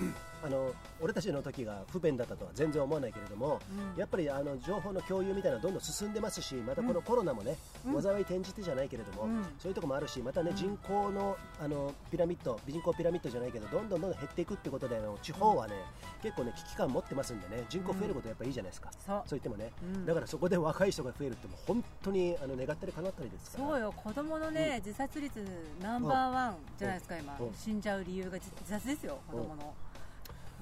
[0.00, 0.14] うん。
[0.42, 3.60] あの俺たちの時が不便だったとは全然思わないけれども、
[3.94, 4.00] うん。
[4.00, 8.02] やっぱりあの情報の共有みたいなのどんどん進んでますしまたこのコロナもね、うん。
[8.02, 9.44] 災い転じてじゃないけれども、うん。
[9.58, 10.56] そういうところもあるしまたね、うん。
[10.56, 15.74] 人口のあのピラミッド人口ピラミッドじゃないけどどんどんどんどん減っていくってことであの地方はね、
[16.22, 19.22] 結構ね危機感持ってますんでね人口増えることやっぱいいじゃないですか、そう。
[19.26, 20.06] そう言ってもね、うん。
[20.06, 23.68] だからそこで若い人が増えるってもう本当にあの願ったり叶ったりですから。
[23.68, 23.92] そうよ。
[23.92, 25.44] 子供のね、自殺率
[25.82, 27.54] ナンバーワンじゃないですか今、うん。
[27.54, 29.74] 死んじゃう理由が自殺ですよ子供の、も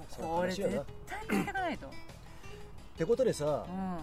[0.09, 1.91] そううこれ絶対変えていかないと、っ
[2.97, 3.99] てことでさ、うん。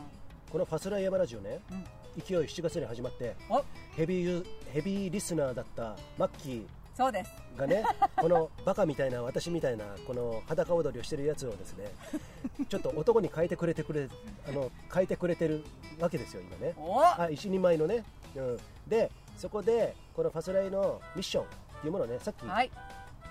[0.52, 1.86] この「ファスライヤマラジオね」うん。
[2.22, 3.64] 勢い7月に始まってお。
[3.96, 6.66] ヘビーユヘビーリスナーだったマッキー
[6.96, 7.32] そうです。
[7.58, 7.84] がね
[8.18, 11.92] このバカみたいな私みたいなこの裸踊りをしてるやつをですね
[12.68, 14.10] ちょっと男に変えてくれてくれ
[14.48, 15.64] あの変えてくれてる
[16.00, 16.74] わけですよ今ね。
[16.78, 17.02] お。
[17.02, 18.04] あ一人前のね、
[18.36, 21.46] うん、でそこでこのファスライのミッション
[21.88, 22.72] いうものをねさっき、はい。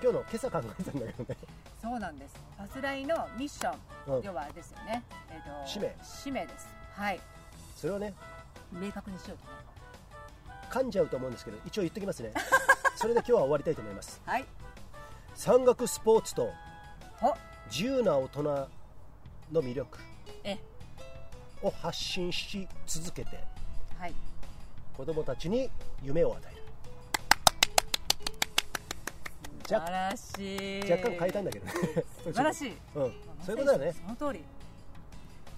[0.03, 1.37] 今日の今朝考えたんだけどね。
[1.81, 2.35] そうなんです。
[2.57, 4.23] ファスライのミッション、うん。
[4.23, 5.97] 要はですよね、えーと使命。
[6.03, 6.69] 使命です。
[6.93, 7.21] はい。
[7.77, 8.15] それをね
[8.73, 9.51] 明確にしようとね
[10.71, 12.33] 噛んじゃうと思うんですけど一応言ってきますね。
[12.97, 14.21] それで今日は終わりたいと思います。
[14.25, 14.45] はい。
[15.35, 16.51] 山岳スポーツと
[17.23, 17.35] お
[17.71, 18.69] 自由な大人の
[19.63, 19.99] 魅力。
[20.45, 20.59] え。
[21.63, 23.39] を発信し続けて
[23.99, 24.15] はい。
[24.97, 25.71] 子供たちに
[26.03, 26.60] 夢を与える
[29.71, 30.91] 素晴らしい。
[30.91, 31.73] 若干変えたんだけどね。
[32.25, 32.73] 素晴らしい。
[32.97, 33.13] うん。
[33.47, 33.93] そういうことだね。
[33.93, 34.45] その通り。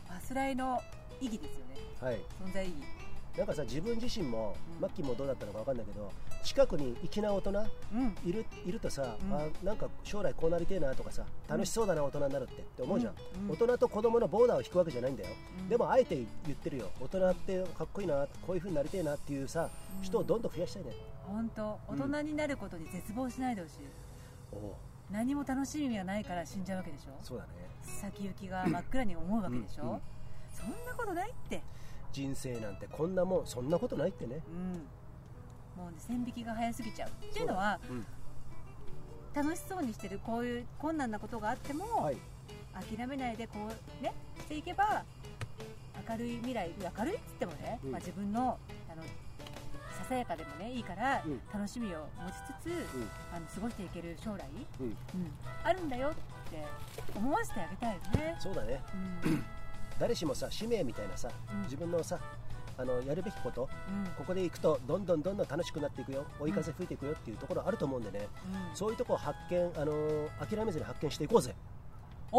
[0.07, 0.81] ファスライの
[1.21, 1.77] 意義ですよね。
[2.01, 2.21] はい。
[2.45, 2.83] 存在意義。
[3.39, 4.81] なんかさ自分自身も、うん。
[4.83, 6.13] マッキーもどうだったのか分かんないけど
[6.45, 7.55] 近くに粋な大人う
[7.97, 8.17] ん。
[8.27, 9.35] いるいるとさ、うん。
[9.35, 13.45] あなんか将来こうなりてえなとかさ楽しそうだな大人になるってって思うじゃん、うん。
[13.47, 13.51] うん。
[13.53, 15.69] 大人と子供のボーダーを引くわけじゃないんだよ、うん。
[15.71, 16.91] でもあえて言ってるよ。
[17.01, 20.03] 大人ってかっこいいなこういう風になりてえなっていうさ、うん。
[20.03, 20.91] 人をどんどん増やしたいね
[21.27, 23.77] 本当大人になることに絶望しないでほしい、
[24.53, 24.57] お。
[24.57, 24.77] お
[25.11, 27.11] 何も楽しみがないから死んじゃうわけでしょ。
[27.23, 27.51] そうだね。
[27.83, 30.01] 先行きが真っ暗に思うわけでしょ、うんうん。
[30.51, 31.63] そんなことないって。
[32.13, 34.41] 人生なんてこんなもんそんなことないってね。
[34.49, 35.83] うん。
[35.83, 37.09] もうね線引きが早すぎちゃう。
[37.09, 38.07] っていうのはうん。
[39.35, 42.17] 楽しそうにしてるこういう困難なことがあっても、はい。
[42.97, 45.05] 諦めないでこうねしていけば
[46.09, 47.91] 明るい未来明るいっつってもね、うん。
[47.93, 48.59] まあ、自分の
[50.03, 51.41] ささやかでもねいいから、うん。
[51.53, 53.09] 楽しみを持ちつつ、うん。
[53.35, 54.45] あの過ごしていける将来、
[54.81, 54.87] うん。
[54.87, 54.97] うん。
[55.63, 56.13] あるんだよっ
[56.51, 56.65] て
[57.17, 58.01] 思わせてあげたいよ
[58.33, 58.83] ね、そうだね。
[59.25, 59.45] うん。
[59.99, 61.63] 誰しもさ使命みたいなさ、うん。
[61.63, 62.19] 自分のさ
[62.79, 64.07] あのやるべきことうん。
[64.17, 66.25] ここで行くとどんどんどんどん楽しくなっていくよ。
[66.41, 68.27] 追い風吹いていくよっていうところあると思うんでね、
[68.71, 68.77] うん。
[68.77, 71.55] そういうとこを発見、あのー諦めずに発見していこうぜ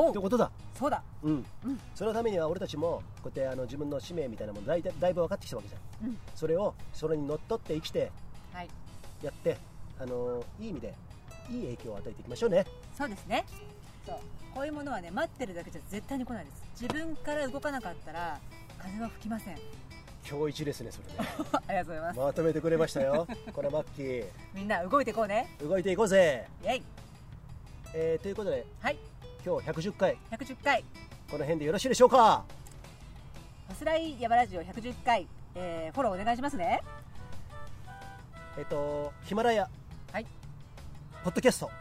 [0.09, 1.79] ってことだ、そうだ、うん、うん。
[1.93, 6.09] そのためには俺たちもこうやってあの自分の使命みたいなものだいだだいぶ分かってきたわけじゃん。
[6.09, 6.17] うん。
[6.35, 8.11] それをそれにのっとって生きて
[8.51, 8.69] はい、
[9.23, 9.57] やって、
[9.99, 10.93] あのーいい意味で
[11.49, 12.65] いい影響を与えていきましょうね。
[12.97, 13.45] そうですね。
[14.05, 14.15] そう。
[14.53, 16.81] こういうものはね待ってるだけじゃ絶対に来ないです。
[16.81, 18.39] 自分から動かなかったら
[18.77, 19.57] 風は吹きません。
[20.29, 21.13] 今日一ですねそれね。
[21.67, 22.19] ありがとうございます。
[22.19, 23.27] まとめてくれましたよ。
[23.53, 25.55] このマッキーみんな動いていこうね。
[25.61, 26.83] 動いていこうぜ、イェイ。
[27.95, 28.97] えーということではい
[29.45, 30.17] 今日110回。
[30.31, 30.83] 110回。
[31.29, 32.45] この辺でよろしいでしょうか？
[33.67, 36.81] ファスライヤバラジオ110回、えーフォローお願いしますね。
[38.57, 39.67] えっ、とヒマラヤ。
[40.13, 40.25] はい。
[41.23, 41.71] ポッドキャスト。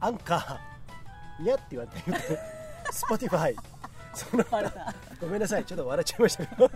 [0.00, 1.42] アンカー。
[1.42, 2.10] にゃって言われて。
[2.10, 2.38] る
[2.92, 3.56] スポティファイ。
[4.14, 4.94] そのバレた。
[5.20, 5.64] ごめんなさい。
[5.64, 6.70] ちょっと笑っちゃいましたけど。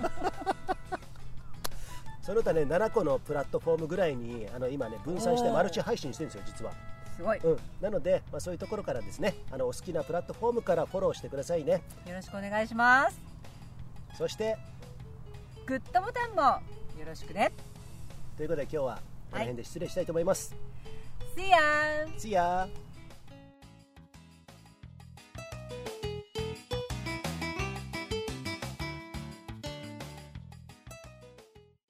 [2.22, 6.72] その他ね7個のプラットフォームぐらいにあの今ね分散してマルチ配信してるんですよ実は、
[7.22, 7.38] すごい。
[7.38, 11.82] うん、なので、まあ、そういうところからですねあのお好きなプラットフォームからフォローしてくださいね。
[12.06, 13.20] よろしくお願いします。
[14.18, 14.58] そして
[15.64, 17.52] グッドボタンもよろしくね。
[18.36, 18.96] ということで今日は
[19.30, 20.54] この辺で失礼したいと思います、
[21.36, 22.06] See ya!
[22.18, 22.91] See ya!